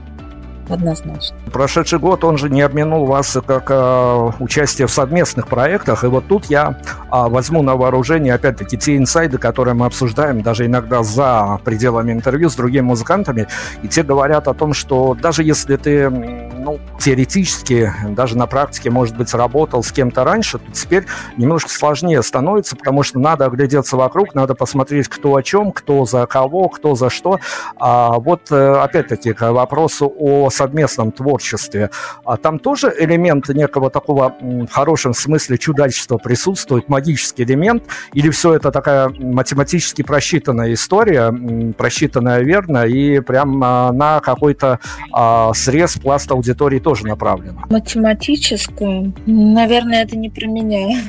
однозначно. 0.69 1.35
Прошедший 1.51 1.99
год, 1.99 2.23
он 2.23 2.37
же 2.37 2.49
не 2.49 2.61
обминул 2.61 3.05
вас 3.05 3.37
как 3.45 3.65
э, 3.69 4.31
участие 4.39 4.87
в 4.87 4.91
совместных 4.91 5.47
проектах. 5.47 6.03
И 6.03 6.07
вот 6.07 6.27
тут 6.27 6.45
я 6.45 6.77
э, 6.87 7.01
возьму 7.09 7.61
на 7.63 7.75
вооружение, 7.75 8.33
опять-таки, 8.33 8.77
те 8.77 8.97
инсайды, 8.97 9.37
которые 9.37 9.73
мы 9.73 9.85
обсуждаем 9.85 10.41
даже 10.41 10.65
иногда 10.65 11.03
за 11.03 11.59
пределами 11.63 12.11
интервью 12.11 12.49
с 12.49 12.55
другими 12.55 12.85
музыкантами. 12.85 13.47
И 13.81 13.87
те 13.87 14.03
говорят 14.03 14.47
о 14.47 14.53
том, 14.53 14.73
что 14.73 15.15
даже 15.19 15.43
если 15.43 15.77
ты, 15.77 16.46
ну, 16.67 16.81
теоретически, 16.99 17.93
даже 18.09 18.37
на 18.37 18.45
практике, 18.45 18.89
может 18.89 19.15
быть, 19.15 19.33
работал 19.33 19.83
с 19.83 19.91
кем-то 19.93 20.25
раньше, 20.25 20.59
то 20.59 20.69
теперь 20.73 21.05
немножко 21.37 21.69
сложнее 21.69 22.21
становится, 22.21 22.75
потому 22.75 23.03
что 23.03 23.19
надо 23.19 23.45
оглядеться 23.45 23.95
вокруг, 23.95 24.35
надо 24.35 24.53
посмотреть, 24.53 25.07
кто 25.07 25.37
о 25.37 25.43
чем, 25.43 25.71
кто 25.71 26.03
за 26.03 26.25
кого, 26.25 26.67
кто 26.67 26.93
за 26.93 27.09
что. 27.09 27.39
А 27.77 28.19
вот, 28.19 28.51
э, 28.51 28.73
опять-таки, 28.73 29.31
к 29.31 29.49
вопросу 29.53 30.13
о 30.19 30.49
совместном 30.49 31.13
творчестве, 31.13 31.89
а 32.25 32.35
там 32.35 32.59
тоже 32.59 32.93
элемент 32.99 33.47
некого 33.47 33.89
такого 33.89 34.35
в 34.41 34.69
хорошем 34.69 35.13
смысле 35.13 35.57
чудачества 35.57 36.17
присутствует, 36.17 36.89
магический 36.89 37.43
элемент, 37.43 37.83
или 38.11 38.29
все 38.29 38.55
это 38.55 38.71
такая 38.73 39.07
математически 39.07 40.01
просчитанная 40.01 40.73
история, 40.73 41.33
просчитанная 41.77 42.41
верно, 42.41 42.85
и 42.85 43.21
прям 43.21 43.57
на 43.57 44.19
какой-то 44.19 44.81
а, 45.13 45.53
срез 45.53 45.93
пласт 45.93 46.29
аудитории 46.29 46.56
тоже 46.79 47.05
направлена? 47.05 47.63
Математическое? 47.69 49.11
Наверное, 49.25 50.03
это 50.03 50.17
не 50.17 50.29
про 50.29 50.47
меня. 50.47 51.01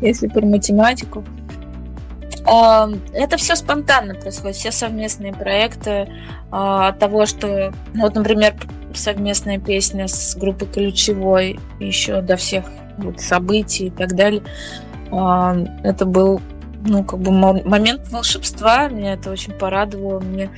Если, 0.00 0.28
про 0.28 0.44
математику. 0.44 1.24
Это 2.46 3.36
все 3.38 3.56
спонтанно 3.56 4.14
происходит, 4.14 4.56
все 4.56 4.70
совместные 4.70 5.32
проекты 5.32 6.08
а, 6.50 6.88
от 6.88 6.98
того, 6.98 7.24
что, 7.24 7.72
ну, 7.94 8.02
вот, 8.02 8.14
например, 8.14 8.54
совместная 8.92 9.58
песня 9.58 10.08
с 10.08 10.36
группой 10.36 10.68
Ключевой 10.68 11.58
еще 11.80 12.20
до 12.20 12.36
всех 12.36 12.66
вот, 12.98 13.20
событий 13.20 13.86
и 13.86 13.90
так 13.90 14.14
далее. 14.14 14.42
А, 15.10 15.56
это 15.82 16.04
был, 16.04 16.42
ну, 16.84 17.02
как 17.02 17.20
бы 17.20 17.32
момент 17.32 18.08
волшебства, 18.10 18.88
меня 18.88 19.14
это 19.14 19.30
очень 19.30 19.54
порадовало, 19.54 20.20
мне 20.20 20.50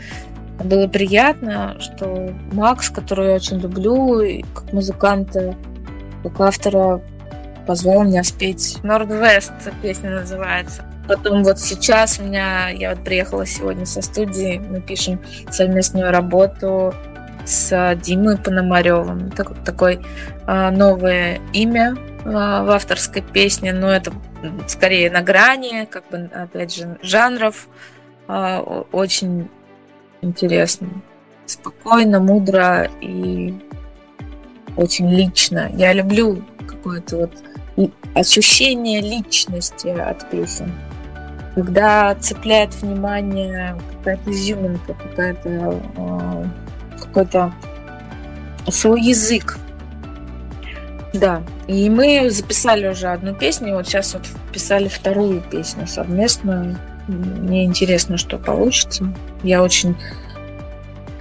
было 0.65 0.89
приятно, 0.89 1.77
что 1.81 2.33
Макс, 2.53 2.91
которого 2.91 3.29
я 3.29 3.35
очень 3.35 3.59
люблю, 3.59 4.21
и 4.21 4.43
как 4.55 4.73
музыканта, 4.73 5.55
как 6.23 6.41
автора, 6.41 7.01
позвал 7.67 8.05
меня 8.05 8.23
спеть. 8.23 8.79
Нордвест 8.83 9.53
песня 9.83 10.11
называется. 10.11 10.85
Потом 11.09 11.45
вот 11.45 11.59
сейчас 11.59 12.19
у 12.19 12.25
меня, 12.25 12.69
я 12.69 12.91
вот 12.95 13.05
приехала 13.05 13.47
сегодня 13.47 13.87
со 13.87 14.03
студии, 14.03 14.59
мы 14.59 14.81
пишем 14.81 15.21
совместную 15.51 16.11
работу 16.11 16.95
с 17.45 17.97
Димой 18.03 18.39
Пономаревым. 18.39 19.31
Так, 19.31 19.63
такое 19.65 20.03
а, 20.47 20.71
новое 20.71 21.41
имя 21.53 21.97
а, 22.25 22.65
в 22.65 22.71
авторской 22.71 23.23
песне, 23.23 23.73
но 23.73 23.91
это 23.91 24.13
скорее 24.67 25.11
на 25.11 25.23
грани, 25.23 25.87
как 25.89 26.09
бы, 26.09 26.29
опять 26.35 26.75
же, 26.75 26.99
жанров. 27.03 27.69
А, 28.27 28.61
очень 28.91 29.49
интересно. 30.27 30.89
Спокойно, 31.47 32.21
мудро 32.21 32.91
и 33.01 33.55
очень 34.77 35.09
лично. 35.11 35.71
Я 35.75 35.93
люблю 35.93 36.43
какое-то 36.67 37.17
вот 37.17 37.91
ощущение 38.15 39.01
личности 39.01 39.89
от 39.89 40.29
песен 40.31 40.73
когда 41.57 42.15
цепляет 42.17 42.75
внимание 42.75 43.81
какая-то 43.97 44.31
изюминка, 44.31 44.93
какая-то 44.93 45.81
э, 45.97 46.45
какой-то 47.01 47.51
свой 48.69 49.01
язык. 49.01 49.59
Да, 51.15 51.43
и 51.67 51.89
мы 51.89 52.29
записали 52.29 52.87
уже 52.87 53.09
одну 53.09 53.35
песню, 53.35 53.75
вот 53.75 53.87
сейчас 53.87 54.13
вот 54.13 54.25
писали 54.53 54.89
вторую 54.89 55.41
песню 55.41 55.87
совместную. 55.87 56.77
Мне 57.09 57.65
интересно, 57.65 58.17
что 58.17 58.39
получится. 58.39 59.13
Я 59.43 59.63
очень 59.63 59.97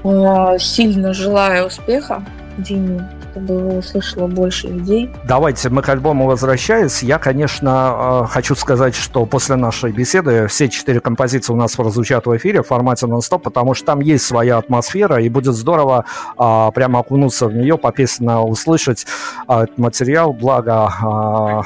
э, 0.04 0.58
сильно 0.60 1.14
желаю 1.14 1.68
успеха 1.68 2.24
Диме 2.58 3.10
чтобы 3.36 3.54
его 3.56 3.78
услышало 3.80 4.28
больше 4.28 4.68
людей. 4.68 5.12
Давайте 5.28 5.70
мы 5.70 5.82
к 5.82 5.90
альбому 5.90 6.26
возвращаясь. 6.26 7.04
Я, 7.04 7.20
конечно, 7.20 8.24
э, 8.24 8.28
хочу 8.30 8.56
сказать, 8.56 8.96
что 8.96 9.26
после 9.26 9.58
нашей 9.58 9.92
беседы 9.92 10.48
все 10.48 10.70
четыре 10.70 11.02
композиции 11.02 11.52
у 11.52 11.58
нас 11.58 11.76
прозвучат 11.76 12.26
в 12.28 12.38
эфире 12.38 12.64
в 12.64 12.68
формате 12.68 13.08
нон-стоп, 13.08 13.44
потому 13.44 13.74
что 13.74 13.88
там 13.88 14.00
есть 14.00 14.26
своя 14.26 14.58
атмосфера, 14.58 15.22
и 15.22 15.28
будет 15.28 15.54
здорово 15.54 16.06
а, 16.38 16.72
прямо 16.72 17.00
окунуться 17.00 17.48
в 17.48 17.54
нее, 17.54 17.78
попесно 17.78 18.42
услышать 18.42 19.06
а, 19.48 19.64
этот 19.64 19.78
материал. 19.78 20.32
Благо, 20.32 20.88
а, 20.88 21.64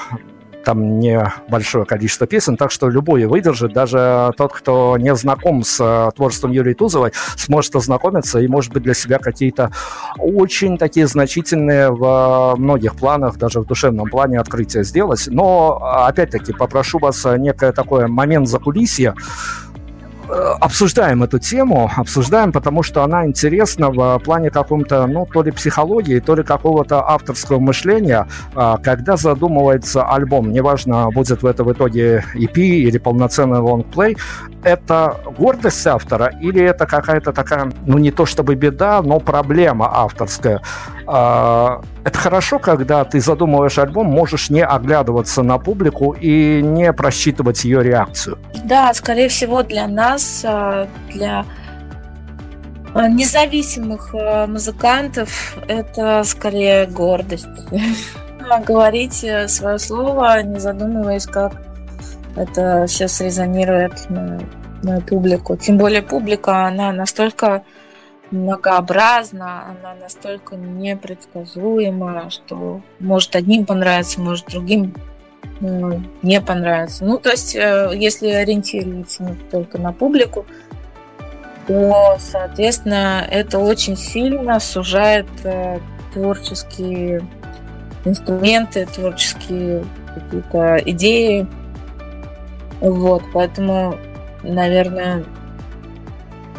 там 0.63 1.00
небольшое 1.00 1.86
количество 1.86 2.28
песен, 2.28 2.58
так 2.58 2.72
что 2.72 2.89
любой 2.89 3.26
выдержит, 3.26 3.74
даже 3.74 4.32
тот, 4.38 4.54
кто 4.54 4.98
не 4.98 5.15
знаком 5.15 5.63
с 5.63 5.80
э, 5.80 6.12
творчеством 6.15 6.52
Юрия 6.52 6.74
Тузовой, 6.74 7.12
сможет 7.36 7.76
ознакомиться 7.76 8.39
и, 8.39 8.48
может 8.48 8.74
быть, 8.74 8.84
для 8.84 8.93
себя 8.93 9.19
какие-то 9.19 9.72
очень 10.17 10.78
такие 10.78 11.08
значительные 11.08 11.91
в 11.91 12.56
многих 12.58 12.95
планах, 12.95 13.38
даже 13.38 13.62
в 13.62 13.65
душевном 13.65 14.10
плане 14.10 14.39
открытия 14.39 14.84
сделать. 14.84 15.28
Но, 15.28 15.78
опять-таки, 15.82 16.54
попрошу 16.54 17.00
вас 17.00 17.26
некое 17.38 17.72
такое 17.72 18.08
момент 18.08 18.48
закулисья, 18.48 19.13
Э, 19.13 19.68
обсуждаем 20.60 21.24
эту 21.24 21.39
тему, 21.39 21.89
обсуждаем, 21.96 22.52
потому 22.52 22.84
что 22.84 23.04
она 23.04 23.26
интересна 23.26 23.89
в 23.89 24.20
плане 24.20 24.50
каком-то, 24.50 25.08
ну, 25.08 25.26
то 25.26 25.42
ли 25.42 25.52
психологии, 25.52 26.20
то 26.20 26.36
ли 26.36 26.44
какого-то 26.44 27.08
авторского 27.08 27.60
мышления, 27.60 28.28
а, 28.56 28.78
когда 28.78 29.18
задумывается 29.18 30.04
альбом, 30.04 30.52
неважно, 30.52 31.10
будет 31.12 31.42
в 31.42 31.46
это 31.46 31.63
в 31.63 31.72
итоге 31.72 32.24
EP 32.36 32.58
или 32.58 32.98
полноценный 32.98 33.60
лонгплей, 33.60 34.18
это 34.63 35.15
гордость 35.38 35.86
автора 35.88 36.34
или 36.42 36.62
это 36.62 36.86
какая-то 36.86 37.32
такая, 37.32 37.72
ну, 37.86 37.98
не 37.98 38.12
то 38.12 38.26
чтобы 38.26 38.56
беда, 38.56 39.02
но 39.02 39.20
проблема 39.20 39.89
авторская. 39.92 40.62
Это 42.04 42.18
хорошо, 42.18 42.60
когда 42.60 43.04
ты 43.04 43.20
задумываешь 43.20 43.78
альбом, 43.78 44.08
можешь 44.08 44.50
не 44.50 44.64
оглядываться 44.64 45.44
на 45.44 45.58
публику 45.58 46.14
и 46.14 46.62
не 46.62 46.94
просчитывать 46.94 47.66
ее 47.66 47.84
реакцию. 47.84 48.38
Да, 48.64 48.94
скорее 48.94 49.28
всего, 49.28 49.64
для 49.64 49.88
нас, 49.88 50.44
а, 50.46 50.88
для 51.12 51.46
а, 52.94 53.08
независимых 53.08 54.14
а, 54.14 54.48
музыкантов, 54.48 55.58
это 55.68 56.24
скорее 56.24 56.88
гордость. 56.88 57.48
Говорить 58.66 59.24
э, 59.24 59.48
свое 59.48 59.78
слово, 59.78 60.42
не 60.42 60.60
задумываясь, 60.60 61.28
как 61.28 61.54
это 62.36 62.86
все 62.88 63.08
срезонирует 63.08 64.10
на, 64.10 64.40
на 64.82 65.02
публику. 65.02 65.56
Тем 65.56 65.78
более 65.78 66.02
публика, 66.02 66.66
она 66.66 66.92
настолько 66.92 67.64
многообразна, 68.32 69.65
она 69.69 69.95
настолько 69.95 70.55
непредсказуема, 70.55 72.30
что 72.30 72.82
может 72.99 73.36
одним 73.36 73.65
понравиться, 73.65 74.21
может 74.21 74.47
другим 74.47 74.93
ну, 75.59 76.01
не 76.21 76.39
понравится. 76.41 77.03
Ну, 77.03 77.17
то 77.17 77.30
есть, 77.30 77.55
э, 77.55 77.91
если 77.93 78.30
ориентироваться 78.30 79.36
только 79.51 79.77
на 79.77 79.91
публику, 79.91 80.45
то, 81.67 82.17
соответственно, 82.19 83.25
это 83.30 83.59
очень 83.59 83.97
сильно 83.97 84.59
сужает 84.59 85.27
э, 85.43 85.80
творческие 86.13 87.21
инструменты, 88.05 88.86
творческие 88.86 89.84
какие-то 90.15 90.77
идеи. 90.86 91.47
Вот, 92.80 93.23
поэтому, 93.34 93.97
наверное, 94.41 95.25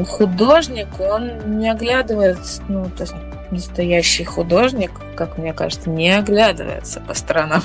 художник, 0.07 0.89
он 0.99 1.59
не 1.59 1.71
оглядывается, 1.71 2.63
ну, 2.69 2.91
то 2.97 3.03
есть 3.03 3.15
настоящий 3.51 4.25
художник, 4.25 4.93
как 5.21 5.37
мне 5.37 5.53
кажется, 5.53 5.91
не 5.91 6.17
оглядывается 6.17 6.99
по 7.07 7.13
сторонам. 7.13 7.61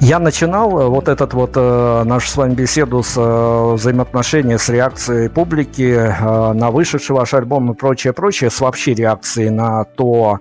Я 0.00 0.20
начинал 0.20 0.80
э, 0.80 0.86
вот 0.88 1.08
этот 1.08 1.34
вот 1.34 1.52
э, 1.56 2.02
нашу 2.04 2.28
с 2.28 2.36
вами 2.36 2.54
беседу 2.54 3.02
с 3.02 3.16
э, 3.16 3.74
взаимоотношения 3.74 4.56
с 4.56 4.68
реакцией 4.68 5.28
публики 5.28 5.82
э, 5.82 6.52
на 6.52 6.70
вышедший 6.70 7.16
ваш 7.16 7.34
альбом 7.34 7.72
и 7.72 7.74
прочее, 7.74 8.12
прочее, 8.12 8.50
с 8.50 8.60
вообще 8.60 8.94
реакцией 8.94 9.50
на 9.50 9.84
то, 9.84 10.38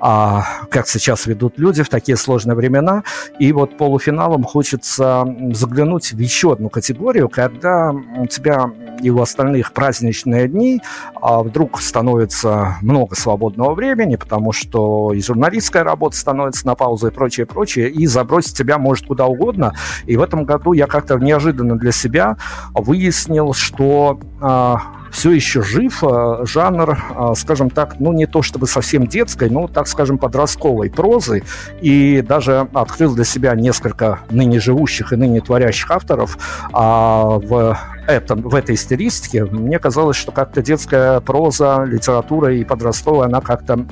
э, 0.00 0.38
как 0.68 0.88
сейчас 0.88 1.26
ведут 1.26 1.58
люди 1.58 1.84
в 1.84 1.88
такие 1.88 2.16
сложные 2.16 2.56
времена. 2.56 3.04
И 3.38 3.52
вот 3.52 3.76
полуфиналом 3.76 4.42
хочется 4.42 5.24
заглянуть 5.52 6.12
в 6.12 6.18
еще 6.18 6.54
одну 6.54 6.70
категорию, 6.70 7.28
когда 7.28 7.92
у 7.92 8.26
тебя 8.26 8.70
и 9.00 9.10
у 9.10 9.20
остальных 9.20 9.72
праздничные 9.72 10.48
дни, 10.48 10.80
а 11.14 11.42
вдруг 11.42 11.80
становится 11.80 12.76
много 12.82 13.14
свободного 13.14 13.74
времени, 13.74 14.16
потому 14.16 14.52
что 14.52 15.12
и 15.20 15.22
журналистская 15.22 15.84
работа 15.84 16.16
становится 16.16 16.66
на 16.66 16.74
паузу 16.74 17.08
и 17.08 17.10
прочее, 17.10 17.46
прочее, 17.46 17.90
и 17.90 18.06
забросить 18.06 18.56
тебя 18.56 18.78
может 18.78 19.06
куда 19.06 19.26
угодно. 19.26 19.74
И 20.06 20.16
в 20.16 20.22
этом 20.22 20.44
году 20.44 20.72
я 20.72 20.86
как-то 20.86 21.16
неожиданно 21.18 21.78
для 21.78 21.92
себя 21.92 22.36
выяснил, 22.72 23.52
что 23.52 24.18
э, 24.40 24.74
все 25.12 25.30
еще 25.32 25.62
жив 25.62 26.02
э, 26.02 26.44
жанр, 26.44 26.98
э, 26.98 27.32
скажем 27.36 27.68
так, 27.68 28.00
ну 28.00 28.12
не 28.12 28.26
то 28.26 28.42
чтобы 28.42 28.66
совсем 28.66 29.06
детской, 29.06 29.50
но, 29.50 29.68
так 29.68 29.88
скажем, 29.88 30.16
подростковой 30.18 30.90
прозы, 30.90 31.42
и 31.82 32.22
даже 32.26 32.68
открыл 32.72 33.14
для 33.14 33.24
себя 33.24 33.54
несколько 33.54 34.20
ныне 34.30 34.58
живущих 34.58 35.12
и 35.12 35.16
ныне 35.16 35.40
творящих 35.40 35.90
авторов 35.90 36.38
а, 36.72 37.38
в 37.38 37.78
этом, 38.10 38.42
в 38.42 38.54
этой 38.54 38.76
стилистике, 38.76 39.44
мне 39.44 39.78
казалось, 39.78 40.16
что 40.16 40.32
как-то 40.32 40.62
детская 40.62 41.20
проза, 41.20 41.84
литература 41.84 42.54
и 42.54 42.64
подростковая, 42.64 43.26
она 43.26 43.40
как-то, 43.40 43.86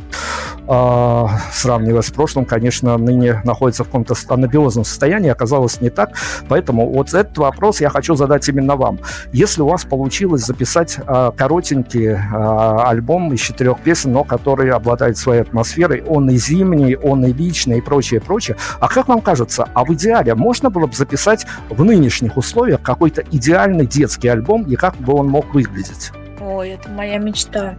э, 0.66 1.26
сравнивая 1.52 2.02
с 2.02 2.10
прошлым, 2.10 2.44
конечно, 2.44 2.96
ныне 2.98 3.40
находится 3.44 3.84
в 3.84 3.86
каком-то 3.86 4.14
анабиозном 4.28 4.84
состоянии, 4.84 5.30
оказалось 5.30 5.80
не 5.80 5.90
так. 5.90 6.10
Поэтому 6.48 6.90
вот 6.90 7.14
этот 7.14 7.38
вопрос 7.38 7.80
я 7.80 7.90
хочу 7.90 8.14
задать 8.14 8.48
именно 8.48 8.76
вам. 8.76 8.98
Если 9.32 9.62
у 9.62 9.68
вас 9.68 9.84
получилось 9.84 10.44
записать 10.44 10.98
э, 10.98 11.30
коротенький 11.36 12.08
э, 12.08 12.18
альбом 12.20 13.32
из 13.32 13.40
четырех 13.40 13.80
песен, 13.80 14.12
но 14.12 14.24
который 14.24 14.70
обладает 14.70 15.16
своей 15.16 15.42
атмосферой, 15.42 16.02
он 16.06 16.28
и 16.30 16.36
зимний, 16.36 16.96
он 16.96 17.24
и 17.24 17.32
личный, 17.32 17.78
и 17.78 17.80
прочее, 17.80 18.20
прочее, 18.20 18.56
а 18.80 18.88
как 18.88 19.08
вам 19.08 19.20
кажется, 19.20 19.68
а 19.74 19.84
в 19.84 19.92
идеале 19.94 20.34
можно 20.34 20.70
было 20.70 20.86
бы 20.86 20.94
записать 20.94 21.46
в 21.68 21.84
нынешних 21.84 22.36
условиях 22.36 22.82
какой-то 22.82 23.22
идеальный 23.30 23.86
детский 23.86 24.07
альбом 24.28 24.64
и 24.64 24.76
как 24.76 24.96
бы 24.96 25.14
он 25.14 25.28
мог 25.28 25.52
выглядеть? 25.54 26.10
Ой, 26.40 26.70
это 26.70 26.88
моя 26.88 27.18
мечта. 27.18 27.76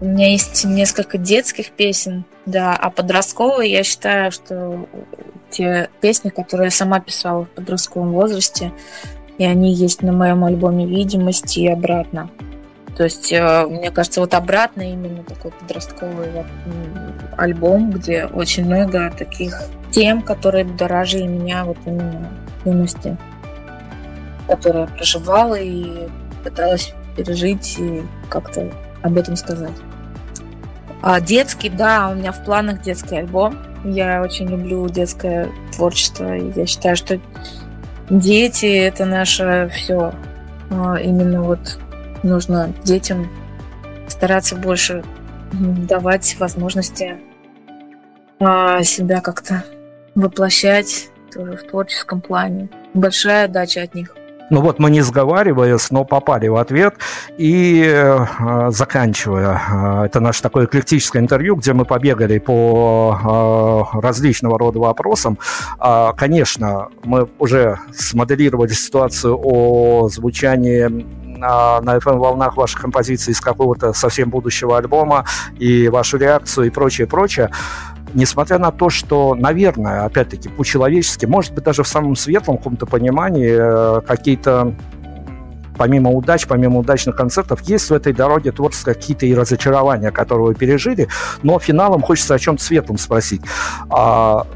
У 0.00 0.06
меня 0.06 0.30
есть 0.30 0.64
несколько 0.64 1.18
детских 1.18 1.70
песен, 1.72 2.24
да, 2.46 2.74
а 2.74 2.90
подростковые 2.90 3.70
я 3.70 3.84
считаю, 3.84 4.32
что 4.32 4.88
те 5.50 5.90
песни, 6.00 6.30
которые 6.30 6.66
я 6.66 6.70
сама 6.70 7.00
писала 7.00 7.44
в 7.44 7.48
подростковом 7.50 8.12
возрасте, 8.12 8.72
и 9.36 9.44
они 9.44 9.74
есть 9.74 10.02
на 10.02 10.12
моем 10.12 10.44
альбоме 10.44 10.86
«Видимости» 10.86 11.60
и 11.60 11.68
обратно. 11.68 12.30
То 12.96 13.04
есть, 13.04 13.32
э, 13.32 13.66
мне 13.66 13.90
кажется, 13.90 14.20
вот 14.20 14.34
обратно 14.34 14.82
именно 14.82 15.22
такой 15.22 15.52
подростковый 15.52 16.28
альбом, 17.36 17.90
где 17.90 18.26
очень 18.26 18.66
много 18.66 19.10
таких 19.16 19.54
тем, 19.90 20.22
которые 20.22 20.64
дорожили 20.64 21.26
меня 21.26 21.64
вот 21.64 21.78
именно 21.86 22.30
в 22.62 22.66
юности 22.66 23.16
которую 24.50 24.88
я 24.88 24.96
проживала 24.96 25.54
и 25.54 26.08
пыталась 26.42 26.92
пережить 27.16 27.76
и 27.78 28.02
как-то 28.28 28.70
об 29.02 29.16
этом 29.16 29.36
сказать. 29.36 29.74
А 31.02 31.20
детский, 31.20 31.70
да, 31.70 32.10
у 32.10 32.14
меня 32.14 32.32
в 32.32 32.44
планах 32.44 32.82
детский 32.82 33.16
альбом. 33.16 33.56
Я 33.84 34.22
очень 34.22 34.46
люблю 34.48 34.88
детское 34.88 35.48
творчество. 35.74 36.36
И 36.36 36.52
я 36.58 36.66
считаю, 36.66 36.96
что 36.96 37.18
дети— 38.10 38.66
это 38.66 39.06
наше 39.06 39.70
все. 39.72 40.12
А 40.70 40.96
именно 40.96 41.42
вот 41.42 41.78
нужно 42.22 42.72
детям 42.84 43.30
стараться 44.08 44.56
больше 44.56 45.02
давать 45.52 46.36
возможности 46.38 47.18
а, 48.38 48.82
себя 48.82 49.20
как-то 49.20 49.64
воплощать 50.14 51.08
тоже 51.32 51.56
в 51.56 51.62
творческом 51.62 52.20
плане. 52.20 52.68
Большая 52.92 53.48
дача 53.48 53.82
от 53.82 53.94
них. 53.94 54.14
Ну 54.50 54.60
вот 54.62 54.80
мы 54.80 54.90
не 54.90 55.00
сговариваясь, 55.00 55.92
но 55.92 56.04
попали 56.04 56.48
в 56.48 56.56
ответ. 56.56 56.96
И 57.38 57.84
э, 57.86 58.70
заканчивая, 58.70 59.60
э, 60.02 60.06
это 60.06 60.18
наше 60.18 60.42
такое 60.42 60.66
эклектическое 60.66 61.22
интервью, 61.22 61.54
где 61.54 61.72
мы 61.72 61.84
побегали 61.84 62.38
по 62.40 63.86
э, 63.94 63.98
различного 64.00 64.58
рода 64.58 64.80
вопросам. 64.80 65.38
Э, 65.78 66.10
конечно, 66.16 66.88
мы 67.04 67.28
уже 67.38 67.78
смоделировали 67.94 68.72
ситуацию 68.72 69.38
о 69.40 70.08
звучании 70.08 71.06
на, 71.40 71.80
на 71.80 71.96
FM-волнах 71.96 72.56
ваших 72.56 72.80
композиций 72.80 73.32
из 73.32 73.40
какого-то 73.40 73.92
совсем 73.92 74.30
будущего 74.30 74.76
альбома 74.76 75.24
и 75.58 75.88
вашу 75.88 76.18
реакцию 76.18 76.66
и 76.66 76.70
прочее, 76.70 77.06
прочее 77.06 77.50
несмотря 78.14 78.58
на 78.58 78.70
то, 78.70 78.90
что, 78.90 79.34
наверное, 79.34 80.04
опять-таки, 80.04 80.48
по-человечески, 80.48 81.26
может 81.26 81.54
быть, 81.54 81.64
даже 81.64 81.82
в 81.82 81.88
самом 81.88 82.16
светлом 82.16 82.58
каком-то 82.58 82.86
понимании 82.86 83.56
э, 83.58 84.00
какие-то 84.02 84.74
помимо 85.80 86.10
удач, 86.10 86.46
помимо 86.46 86.80
удачных 86.80 87.16
концертов, 87.16 87.62
есть 87.62 87.88
в 87.88 87.94
этой 87.94 88.12
дороге 88.12 88.52
творческие 88.52 88.94
какие-то 88.94 89.24
и 89.24 89.34
разочарования, 89.34 90.10
которые 90.10 90.48
вы 90.48 90.54
пережили, 90.54 91.08
но 91.42 91.58
финалом 91.58 92.02
хочется 92.02 92.34
о 92.34 92.38
чем-то 92.38 92.62
светлом 92.62 92.98
спросить. 92.98 93.40
А, 93.88 94.46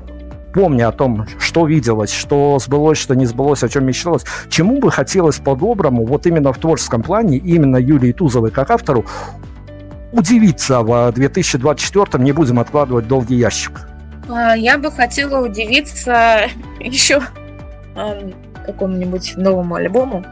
помня 0.52 0.88
о 0.88 0.92
том, 0.92 1.26
что 1.38 1.66
виделось, 1.66 2.12
что 2.12 2.58
сбылось, 2.58 2.98
что 2.98 3.14
не 3.14 3.24
сбылось, 3.24 3.62
о 3.62 3.70
чем 3.70 3.86
мечталось, 3.86 4.24
чему 4.50 4.80
бы 4.80 4.90
хотелось 4.90 5.36
по-доброму, 5.36 6.04
вот 6.04 6.26
именно 6.26 6.52
в 6.52 6.58
творческом 6.58 7.02
плане, 7.02 7.38
именно 7.38 7.78
Юлии 7.78 8.12
Тузовой 8.12 8.50
как 8.50 8.70
автору, 8.70 9.06
удивиться 10.14 10.80
в 10.80 11.12
2024 11.12 12.22
не 12.22 12.32
будем 12.32 12.58
откладывать 12.58 13.08
долгий 13.08 13.36
ящик? 13.36 13.88
А, 14.28 14.56
я 14.56 14.78
бы 14.78 14.90
хотела 14.90 15.44
удивиться 15.44 16.48
еще 16.80 17.22
какому-нибудь 18.64 19.36
новому 19.36 19.74
альбому, 19.74 20.24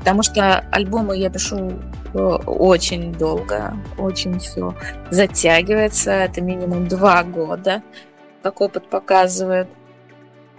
потому 0.00 0.22
что 0.22 0.64
альбомы 0.72 1.16
я 1.16 1.30
пишу 1.30 1.72
э, 2.12 2.18
очень 2.18 3.12
долго, 3.12 3.76
очень 3.96 4.38
все 4.40 4.74
затягивается, 5.10 6.10
это 6.10 6.40
минимум 6.40 6.88
два 6.88 7.22
года, 7.22 7.82
как 8.42 8.60
опыт 8.60 8.90
показывает. 8.90 9.68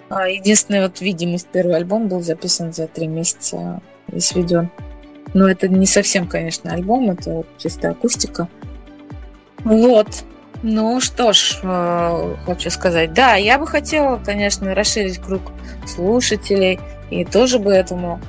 А, 0.10 0.30
единственная 0.30 0.84
вот 0.84 1.02
видимость 1.02 1.48
первый 1.52 1.76
альбом 1.76 2.08
был 2.08 2.22
записан 2.22 2.74
за 2.74 2.88
три 2.88 3.08
месяца 3.08 3.82
и 4.12 4.20
сведен. 4.20 4.70
Но 5.34 5.50
это 5.50 5.68
не 5.68 5.86
совсем, 5.86 6.28
конечно, 6.28 6.74
альбом, 6.74 7.12
это 7.12 7.44
чисто 7.58 7.92
акустика. 7.92 8.48
Вот. 9.64 10.24
Ну 10.64 11.00
что 11.02 11.34
ж, 11.34 11.60
э, 11.64 12.36
хочу 12.46 12.70
сказать, 12.70 13.14
да, 13.14 13.36
я 13.36 13.58
бы 13.58 13.66
хотела, 13.66 14.18
конечно, 14.18 14.76
расширить 14.76 15.20
круг 15.20 15.42
слушателей 15.88 16.80
и 17.10 17.26
тоже 17.26 17.58
бы 17.58 17.72
этому 17.72 18.22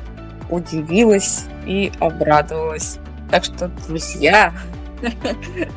удивилась 0.49 1.45
и 1.67 1.93
обрадовалась. 2.01 2.99
Так 3.31 3.45
что, 3.45 3.69
друзья, 3.87 4.53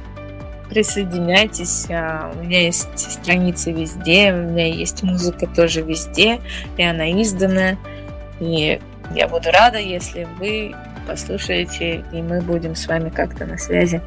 присоединяйтесь. 0.69 1.87
А, 1.89 2.31
у 2.33 2.43
меня 2.43 2.61
есть 2.61 2.99
страницы 2.99 3.71
везде, 3.71 4.33
у 4.33 4.37
меня 4.37 4.67
есть 4.67 5.03
музыка 5.03 5.47
тоже 5.47 5.81
везде, 5.81 6.39
и 6.77 6.83
она 6.83 7.11
издана. 7.21 7.77
И 8.39 8.79
я 9.13 9.27
буду 9.27 9.51
рада, 9.51 9.77
если 9.77 10.27
вы 10.39 10.75
послушаете, 11.05 12.03
и 12.11 12.21
мы 12.21 12.41
будем 12.41 12.75
с 12.75 12.87
вами 12.87 13.09
как-то 13.09 13.45
на 13.45 13.57
связи. 13.57 14.01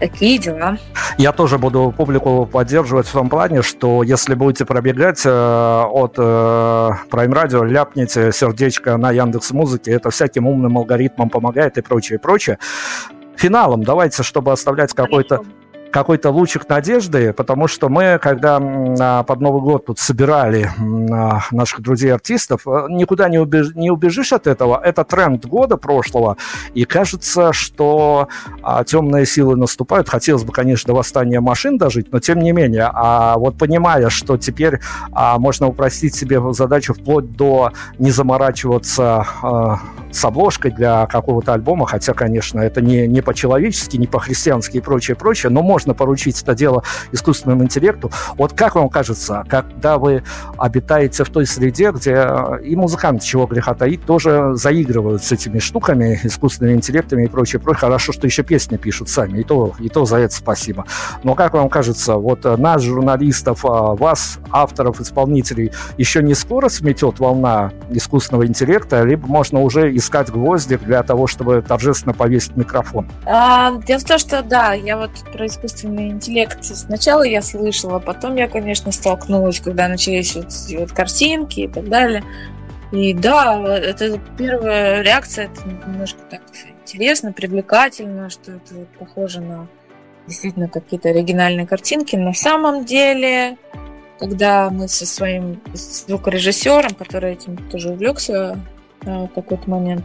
Такие 0.00 0.38
дела. 0.38 0.78
Я 1.18 1.32
тоже 1.32 1.58
буду 1.58 1.92
публику 1.94 2.46
поддерживать 2.46 3.06
в 3.06 3.12
том 3.12 3.28
плане, 3.28 3.60
что 3.60 4.02
если 4.02 4.34
будете 4.34 4.64
пробегать 4.64 5.20
э, 5.26 5.28
от 5.30 6.14
э, 6.16 6.20
Prime 6.22 7.32
Radio, 7.32 7.66
ляпните 7.66 8.32
сердечко 8.32 8.96
на 8.96 9.10
Яндекс 9.10 9.50
Музыке, 9.50 9.92
это 9.92 10.08
всяким 10.08 10.46
умным 10.46 10.78
алгоритмам 10.78 11.28
помогает 11.28 11.76
и 11.76 11.82
прочее, 11.82 12.18
и 12.18 12.20
прочее 12.20 12.58
финалом. 13.36 13.84
Давайте, 13.84 14.22
чтобы 14.22 14.52
оставлять 14.52 14.94
какой-то 14.94 15.42
какой-то 15.90 16.30
лучик 16.30 16.68
надежды, 16.68 17.32
потому 17.32 17.66
что 17.66 17.88
мы, 17.88 18.18
когда 18.20 19.22
под 19.22 19.40
Новый 19.40 19.62
год 19.62 19.86
тут 19.86 19.98
собирали 19.98 20.70
наших 21.50 21.80
друзей-артистов, 21.80 22.66
э, 22.66 22.86
никуда 22.88 23.28
не, 23.28 23.38
убеж, 23.38 23.74
не 23.74 23.90
убежишь 23.90 24.32
от 24.32 24.46
этого. 24.46 24.80
Это 24.82 25.04
тренд 25.04 25.46
года 25.46 25.76
прошлого, 25.76 26.36
и 26.74 26.84
кажется, 26.84 27.52
что 27.52 28.28
а, 28.62 28.84
темные 28.84 29.26
силы 29.26 29.56
наступают. 29.56 30.08
Хотелось 30.08 30.44
бы, 30.44 30.52
конечно, 30.52 30.88
до 30.88 30.94
восстания 30.94 31.40
машин 31.40 31.78
дожить, 31.78 32.12
но 32.12 32.20
тем 32.20 32.38
не 32.38 32.52
менее. 32.52 32.90
А 32.92 33.36
вот 33.36 33.58
понимая, 33.58 34.08
что 34.10 34.36
теперь 34.36 34.80
а, 35.12 35.38
можно 35.38 35.68
упростить 35.68 36.14
себе 36.14 36.40
задачу 36.52 36.94
вплоть 36.94 37.32
до 37.36 37.72
не 37.98 38.10
заморачиваться 38.10 39.26
а, 39.42 39.78
с 40.12 40.24
обложкой 40.24 40.72
для 40.72 41.06
какого-то 41.06 41.54
альбома, 41.54 41.86
хотя, 41.86 42.14
конечно, 42.14 42.60
это 42.60 42.80
не, 42.80 43.06
не 43.06 43.20
по-человечески, 43.20 43.96
не 43.96 44.06
по-христиански 44.06 44.78
и 44.78 44.80
прочее, 44.80 45.16
прочее, 45.16 45.50
но 45.50 45.62
можно 45.62 45.79
поручить 45.94 46.40
это 46.42 46.54
дело 46.54 46.82
искусственному 47.12 47.64
интеллекту. 47.64 48.10
Вот 48.36 48.52
как 48.52 48.74
вам 48.74 48.88
кажется, 48.88 49.44
когда 49.48 49.98
вы 49.98 50.22
обитаете 50.58 51.24
в 51.24 51.30
той 51.30 51.46
среде, 51.46 51.90
где 51.92 52.12
э, 52.12 52.62
и 52.64 52.76
музыканты, 52.76 53.24
чего 53.24 53.46
греха 53.46 53.74
таить, 53.74 54.04
тоже 54.04 54.52
заигрывают 54.54 55.22
с 55.24 55.32
этими 55.32 55.58
штуками, 55.58 56.20
искусственными 56.22 56.76
интеллектами 56.76 57.24
и 57.24 57.28
прочее, 57.28 57.60
прочее. 57.60 57.80
Хорошо, 57.80 58.12
что 58.12 58.26
еще 58.26 58.42
песни 58.42 58.76
пишут 58.76 59.08
сами, 59.08 59.40
и 59.40 59.44
то, 59.44 59.74
и 59.78 59.88
то 59.88 60.04
за 60.04 60.18
это 60.18 60.34
спасибо. 60.34 60.84
Но 61.22 61.34
как 61.34 61.54
вам 61.54 61.68
кажется, 61.68 62.16
вот 62.16 62.44
э, 62.44 62.56
нас, 62.56 62.82
журналистов, 62.82 63.64
э, 63.64 63.68
вас, 63.68 64.38
авторов, 64.50 65.00
исполнителей, 65.00 65.72
еще 65.96 66.22
не 66.22 66.34
скоро 66.34 66.68
сметет 66.68 67.18
волна 67.20 67.72
искусственного 67.90 68.46
интеллекта, 68.46 69.02
либо 69.02 69.26
можно 69.26 69.60
уже 69.60 69.94
искать 69.96 70.30
гвоздик 70.30 70.82
для 70.82 71.02
того, 71.02 71.26
чтобы 71.26 71.62
торжественно 71.62 72.14
повесить 72.14 72.56
микрофон? 72.56 73.08
А, 73.26 73.72
дело 73.86 73.98
в 73.98 74.04
том, 74.04 74.18
что 74.18 74.42
да, 74.42 74.72
я 74.72 74.96
вот 74.96 75.10
про 75.32 75.46
искусственный 75.46 75.69
интеллект 75.84 76.64
сначала 76.64 77.22
я 77.22 77.42
слышала, 77.42 77.98
потом 77.98 78.36
я, 78.36 78.48
конечно, 78.48 78.92
столкнулась, 78.92 79.60
когда 79.60 79.88
начались 79.88 80.34
вот, 80.34 80.52
вот 80.78 80.92
картинки 80.92 81.60
и 81.60 81.68
так 81.68 81.88
далее. 81.88 82.24
И 82.92 83.14
да, 83.14 83.62
это 83.76 84.18
первая 84.36 85.02
реакция, 85.02 85.46
это 85.46 85.68
немножко 85.86 86.18
так 86.28 86.42
интересно, 86.82 87.32
привлекательно, 87.32 88.30
что 88.30 88.52
это 88.52 88.74
вот 88.74 88.88
похоже 88.98 89.40
на 89.40 89.68
действительно 90.26 90.68
какие-то 90.68 91.08
оригинальные 91.10 91.66
картинки. 91.66 92.16
На 92.16 92.34
самом 92.34 92.84
деле, 92.84 93.56
когда 94.18 94.70
мы 94.70 94.88
со 94.88 95.06
своим 95.06 95.60
звукорежиссером, 95.72 96.94
который 96.94 97.32
этим 97.32 97.56
тоже 97.70 97.90
увлекся, 97.90 98.58
в 99.02 99.28
какой-то 99.28 99.68
момент. 99.68 100.04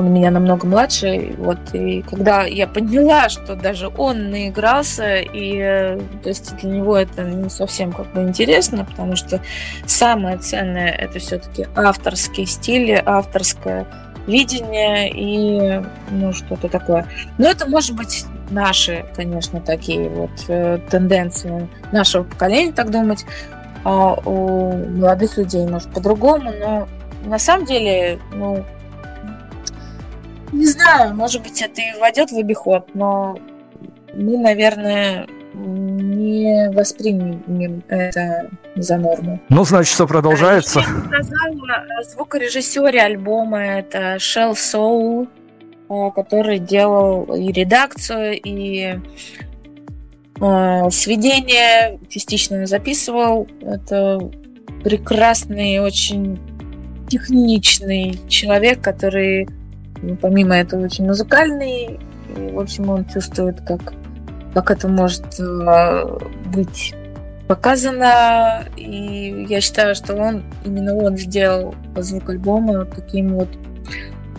Он 0.00 0.14
меня 0.14 0.30
намного 0.30 0.66
младше. 0.66 1.34
Вот, 1.36 1.58
и 1.74 2.00
когда 2.02 2.44
я 2.44 2.66
поняла, 2.66 3.28
что 3.28 3.54
даже 3.54 3.88
он 3.88 4.30
наигрался, 4.30 5.16
и 5.16 5.98
то 6.22 6.28
есть 6.30 6.56
для 6.56 6.70
него 6.70 6.96
это 6.96 7.22
не 7.22 7.50
совсем 7.50 7.92
как 7.92 8.10
бы 8.14 8.22
интересно, 8.22 8.86
потому 8.86 9.14
что 9.14 9.40
самое 9.84 10.38
ценное 10.38 10.88
это 10.88 11.18
все-таки 11.18 11.66
авторский 11.76 12.46
стиль, 12.46 12.94
авторское 13.04 13.86
видение 14.26 15.10
и 15.10 15.82
ну 16.10 16.32
что-то 16.32 16.70
такое. 16.70 17.06
Но 17.36 17.46
это 17.46 17.68
может 17.68 17.94
быть 17.94 18.24
наши, 18.48 19.04
конечно, 19.14 19.60
такие 19.60 20.08
вот 20.08 20.30
э, 20.48 20.78
тенденции 20.90 21.68
нашего 21.92 22.22
поколения, 22.22 22.72
так 22.72 22.90
думать. 22.90 23.26
А 23.84 24.14
у 24.14 24.72
молодых 24.72 25.36
людей 25.36 25.66
может 25.66 25.92
по-другому, 25.92 26.52
но 26.58 26.88
на 27.26 27.38
самом 27.38 27.66
деле, 27.66 28.18
ну, 28.32 28.64
не 30.52 30.66
знаю, 30.66 31.14
может 31.14 31.42
быть, 31.42 31.60
это 31.62 31.80
и 31.80 31.98
войдет 32.00 32.30
в 32.30 32.38
обиход, 32.38 32.94
но 32.94 33.38
мы, 34.14 34.38
наверное, 34.38 35.26
не 35.54 36.70
воспримем 36.72 37.82
это 37.88 38.50
за 38.76 38.96
норму. 38.96 39.40
Ну, 39.48 39.64
значит, 39.64 39.92
все 39.92 40.06
продолжается. 40.06 40.80
Я 40.80 41.22
сказала 41.22 42.04
звукорежиссере 42.08 43.00
альбома, 43.00 43.58
это 43.58 44.16
Shell 44.16 44.52
Soul, 44.52 45.28
э, 45.88 46.10
который 46.14 46.58
делал 46.58 47.34
и 47.34 47.52
редакцию, 47.52 48.40
и 48.42 48.98
э, 50.40 50.90
сведение 50.90 51.98
частично 52.08 52.66
записывал. 52.66 53.48
Это 53.60 54.20
прекрасный, 54.84 55.80
очень 55.80 56.38
техничный 57.08 58.18
человек, 58.28 58.80
который, 58.80 59.48
помимо 60.20 60.56
этого, 60.56 60.84
очень 60.84 61.06
музыкальный. 61.06 61.98
И, 62.36 62.50
в 62.52 62.58
общем, 62.58 62.88
он 62.88 63.04
чувствует, 63.06 63.60
как, 63.62 63.80
как 64.54 64.70
это 64.70 64.88
может 64.88 65.38
э, 65.38 66.18
быть 66.46 66.94
показано. 67.48 68.64
И 68.76 69.46
я 69.48 69.60
считаю, 69.60 69.94
что 69.94 70.14
он, 70.16 70.44
именно 70.64 70.94
он 70.94 71.16
сделал 71.16 71.74
звук 71.96 72.30
альбома 72.30 72.84
таким 72.84 73.34
вот 73.34 73.48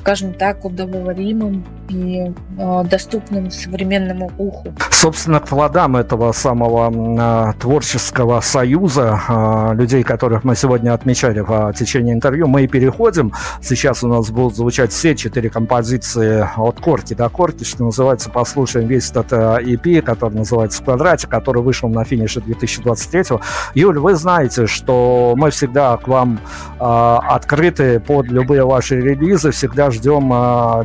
скажем 0.01 0.33
так, 0.33 0.65
удобоваримым 0.65 1.63
и 1.91 2.33
э, 2.57 2.83
доступным 2.85 3.51
современному 3.51 4.31
уху. 4.37 4.73
Собственно, 4.89 5.39
к 5.39 5.47
плодам 5.47 5.97
этого 5.97 6.31
самого 6.31 6.91
э, 6.91 7.53
творческого 7.59 8.39
союза 8.41 9.19
э, 9.27 9.75
людей, 9.75 10.03
которых 10.03 10.43
мы 10.43 10.55
сегодня 10.55 10.93
отмечали 10.93 11.41
в 11.41 11.73
течение 11.73 12.13
интервью, 12.13 12.47
мы 12.47 12.63
и 12.63 12.67
переходим. 12.67 13.33
Сейчас 13.61 14.03
у 14.03 14.07
нас 14.07 14.29
будут 14.29 14.55
звучать 14.55 14.91
все 14.91 15.15
четыре 15.15 15.49
композиции 15.49 16.47
от 16.55 16.79
корки 16.79 17.13
до 17.13 17.29
корки, 17.29 17.63
что 17.63 17.83
называется, 17.83 18.29
послушаем 18.29 18.87
весь 18.87 19.11
этот 19.11 19.31
EP, 19.33 20.01
который 20.01 20.35
называется 20.35 20.81
«В 20.81 20.85
квадрате», 20.85 21.27
который 21.27 21.61
вышел 21.61 21.89
на 21.89 22.03
финише 22.03 22.41
2023 22.41 23.37
Юль, 23.75 23.99
вы 23.99 24.15
знаете, 24.15 24.67
что 24.67 25.33
мы 25.35 25.51
всегда 25.51 25.97
к 25.97 26.07
вам 26.07 26.39
открыты 26.79 27.99
под 27.99 28.27
любые 28.27 28.65
ваши 28.65 28.99
релизы, 28.99 29.51
всегда 29.51 29.91
ждем 29.91 30.29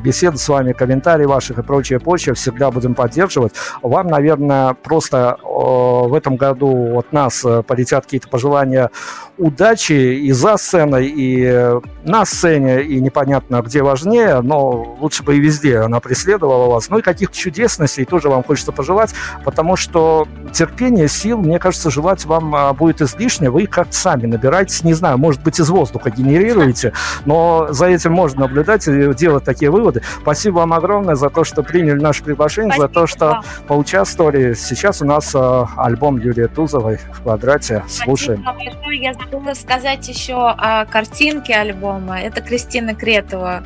беседы 0.02 0.38
с 0.38 0.48
вами, 0.48 0.72
комментарии 0.72 0.95
ваших 1.04 1.58
и 1.58 1.62
прочее, 1.62 2.00
прочее. 2.00 2.34
Всегда 2.34 2.70
будем 2.70 2.94
поддерживать. 2.94 3.52
Вам, 3.82 4.08
наверное, 4.08 4.74
просто 4.74 5.36
э, 5.38 5.46
в 5.46 6.14
этом 6.14 6.36
году 6.36 6.98
от 6.98 7.12
нас 7.12 7.44
э, 7.44 7.62
полетят 7.62 8.04
какие-то 8.04 8.28
пожелания 8.28 8.90
удачи 9.38 9.92
и 9.92 10.32
за 10.32 10.56
сценой, 10.56 11.06
и 11.06 11.80
на 12.04 12.24
сцене, 12.24 12.82
и 12.82 13.00
непонятно 13.00 13.62
где 13.62 13.82
важнее, 13.82 14.40
но 14.40 14.96
лучше 15.00 15.22
бы 15.22 15.36
и 15.36 15.40
везде 15.40 15.78
она 15.78 16.00
преследовала 16.00 16.70
вас. 16.70 16.88
Ну 16.88 16.98
и 16.98 17.02
каких-то 17.02 17.36
чудесностей 17.36 18.04
тоже 18.04 18.28
вам 18.28 18.42
хочется 18.42 18.72
пожелать, 18.72 19.14
потому 19.44 19.76
что 19.76 20.26
терпение, 20.52 21.08
сил, 21.08 21.38
мне 21.38 21.58
кажется, 21.58 21.90
желать 21.90 22.24
вам 22.24 22.54
а, 22.54 22.72
будет 22.72 23.02
излишне. 23.02 23.50
Вы 23.50 23.66
как-то 23.66 23.94
сами 23.94 24.26
набираетесь, 24.26 24.84
не 24.84 24.94
знаю, 24.94 25.18
может 25.18 25.42
быть, 25.42 25.60
из 25.60 25.68
воздуха 25.68 26.10
генерируете, 26.10 26.92
но 27.24 27.68
за 27.70 27.86
этим 27.86 28.12
можно 28.12 28.42
наблюдать 28.42 28.86
и 28.88 29.14
делать 29.14 29.44
такие 29.44 29.70
выводы. 29.70 30.02
Спасибо 30.22 30.56
вам 30.56 30.72
огромное 30.72 30.85
за 31.14 31.30
то, 31.30 31.44
что 31.44 31.62
приняли 31.62 32.00
наше 32.00 32.22
приглашение, 32.22 32.72
Спасибо. 32.72 32.88
за 32.88 32.94
то, 32.94 33.06
что 33.06 33.40
поучаствовали. 33.66 34.54
Сейчас 34.54 35.02
у 35.02 35.04
нас 35.04 35.34
а, 35.34 35.68
альбом 35.76 36.18
Юлии 36.18 36.46
Тузовой 36.46 36.98
в 37.12 37.22
квадрате. 37.22 37.84
Слушаем. 37.88 38.42
Спасибо 38.42 38.92
Я 38.92 39.14
забыла 39.14 39.54
сказать 39.54 40.08
еще 40.08 40.34
о 40.34 40.86
картинке 40.86 41.54
альбома. 41.54 42.20
Это 42.20 42.40
Кристина 42.40 42.94
Кретова, 42.94 43.62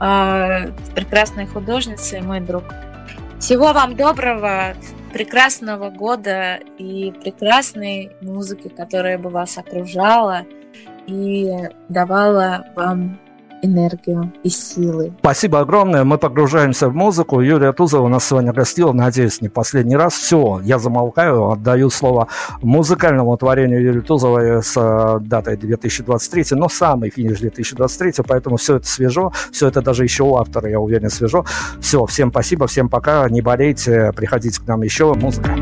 а, 0.00 0.66
прекрасная 0.94 1.46
художница 1.46 2.18
и 2.18 2.20
мой 2.20 2.40
друг. 2.40 2.64
Всего 3.38 3.72
вам 3.72 3.96
доброго, 3.96 4.74
прекрасного 5.12 5.90
года 5.90 6.58
и 6.78 7.12
прекрасной 7.22 8.12
музыки, 8.20 8.68
которая 8.68 9.18
бы 9.18 9.30
вас 9.30 9.56
окружала 9.58 10.44
и 11.06 11.50
давала 11.88 12.66
вам 12.76 13.18
энергию 13.62 14.32
и 14.42 14.48
силы. 14.48 15.12
Спасибо 15.20 15.60
огромное. 15.60 16.04
Мы 16.04 16.18
погружаемся 16.18 16.88
в 16.88 16.94
музыку. 16.94 17.40
Юлия 17.40 17.72
Тузова 17.72 18.08
нас 18.08 18.26
сегодня 18.26 18.52
гостила, 18.52 18.92
надеюсь, 18.92 19.40
не 19.40 19.48
последний 19.48 19.96
раз. 19.96 20.14
Все, 20.14 20.60
я 20.64 20.78
замолкаю, 20.78 21.50
отдаю 21.50 21.90
слово 21.90 22.28
музыкальному 22.62 23.36
творению 23.36 23.82
Юлии 23.82 24.00
Тузовой 24.00 24.62
с 24.62 24.74
э, 24.76 25.18
датой 25.20 25.56
2023, 25.56 26.44
но 26.52 26.68
самый 26.68 27.10
финиш 27.10 27.38
2023, 27.38 28.24
поэтому 28.26 28.56
все 28.56 28.76
это 28.76 28.86
свежо, 28.86 29.32
все 29.52 29.68
это 29.68 29.82
даже 29.82 30.04
еще 30.04 30.24
у 30.24 30.36
автора, 30.36 30.68
я 30.68 30.80
уверен, 30.80 31.10
свежо. 31.10 31.44
Все, 31.80 32.04
всем 32.06 32.30
спасибо, 32.30 32.66
всем 32.66 32.88
пока, 32.88 33.28
не 33.28 33.40
болейте, 33.40 34.12
приходите 34.14 34.60
к 34.60 34.66
нам 34.66 34.82
еще. 34.82 35.14
Музыка. 35.14 35.56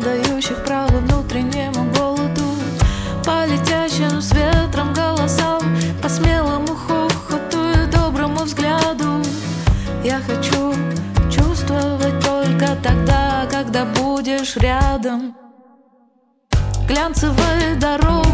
дающих 0.00 0.64
права 0.64 0.98
внутреннему 0.98 1.90
голоду. 1.96 2.42
По 3.24 3.46
летящим 3.46 4.20
с 4.20 4.32
ветром 4.32 4.92
голосам, 4.92 5.62
по 6.02 6.08
смелому 6.08 6.74
хохоту 6.74 7.58
и 7.72 7.86
доброму 7.90 8.44
взгляду. 8.44 9.22
Я 10.04 10.20
хочу 10.20 10.74
чувствовать 11.30 12.18
только 12.24 12.76
тогда, 12.82 13.46
когда 13.50 13.84
будешь 13.84 14.56
рядом. 14.56 15.34
Глянцевые 16.88 17.76
дороги 17.76 18.31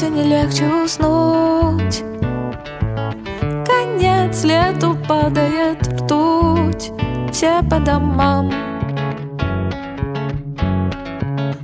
все 0.00 0.08
не 0.08 0.22
легче 0.22 0.66
уснуть. 0.66 2.02
Конец 3.66 4.44
лету 4.44 4.96
падает 5.06 5.86
ртуть 5.88 6.90
Все 7.30 7.60
по 7.68 7.78
домам. 7.78 8.50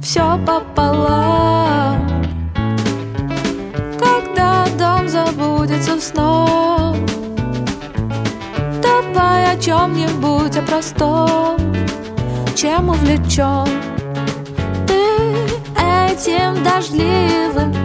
Все 0.02 0.38
пополам. 0.46 1.96
Когда 3.98 4.66
дом 4.78 5.08
забудется 5.08 5.98
сном 5.98 6.94
Давай 8.82 9.54
о 9.54 9.58
чем-нибудь, 9.58 10.58
о 10.58 10.62
простом. 10.62 11.56
Чем 12.54 12.90
увлечен 12.90 13.66
Ты 14.86 15.00
этим 15.78 16.62
дождливым 16.62 17.75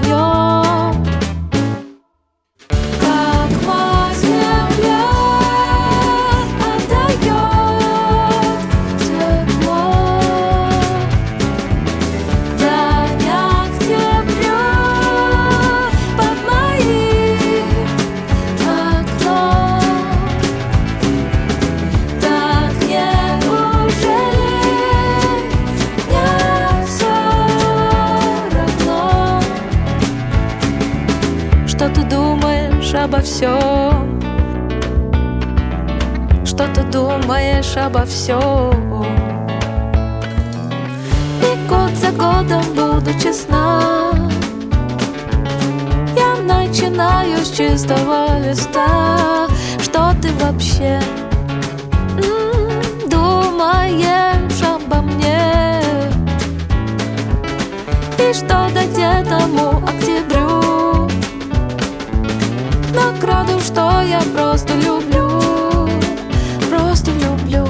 краду, 63.22 63.60
что 63.60 64.02
я 64.02 64.20
просто 64.36 64.74
люблю, 64.76 65.30
просто 66.70 67.12
люблю. 67.12 67.68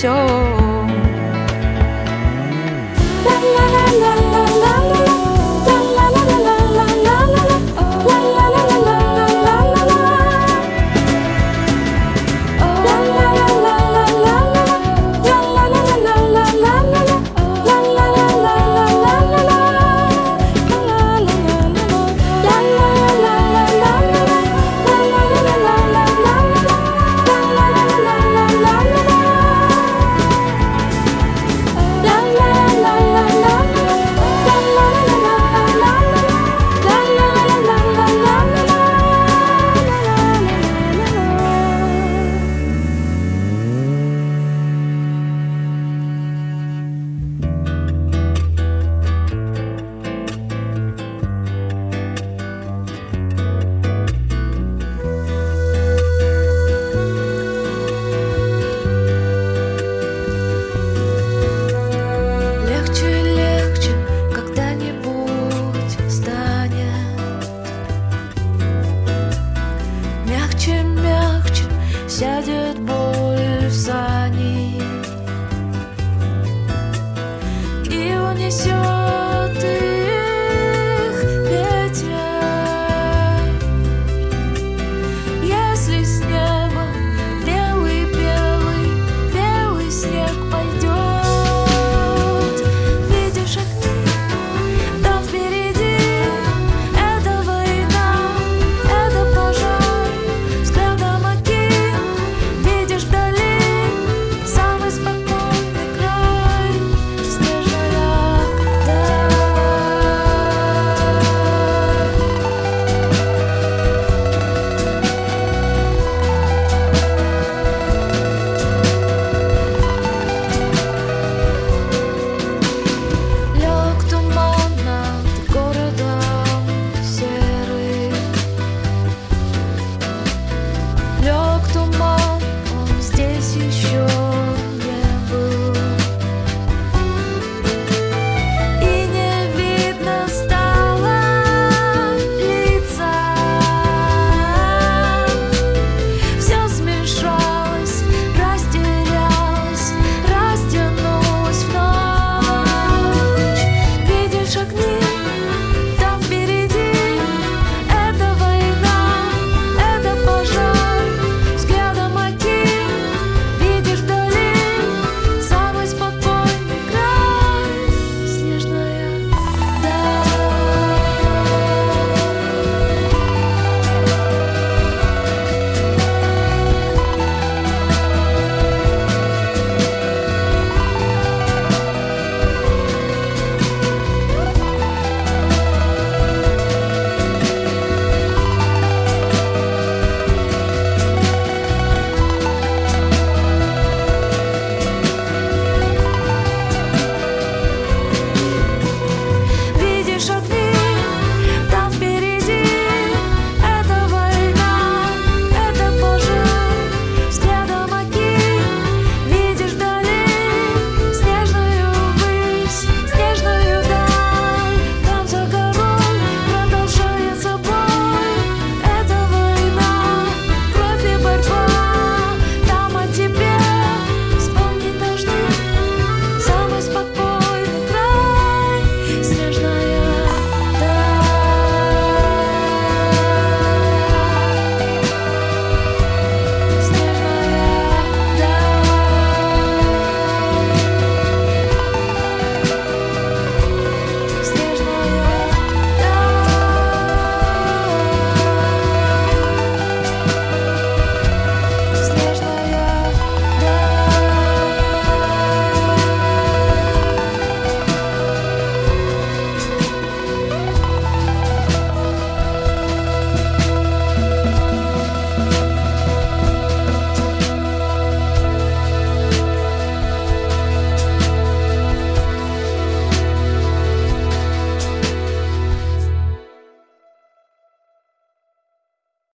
秀. 0.00 0.57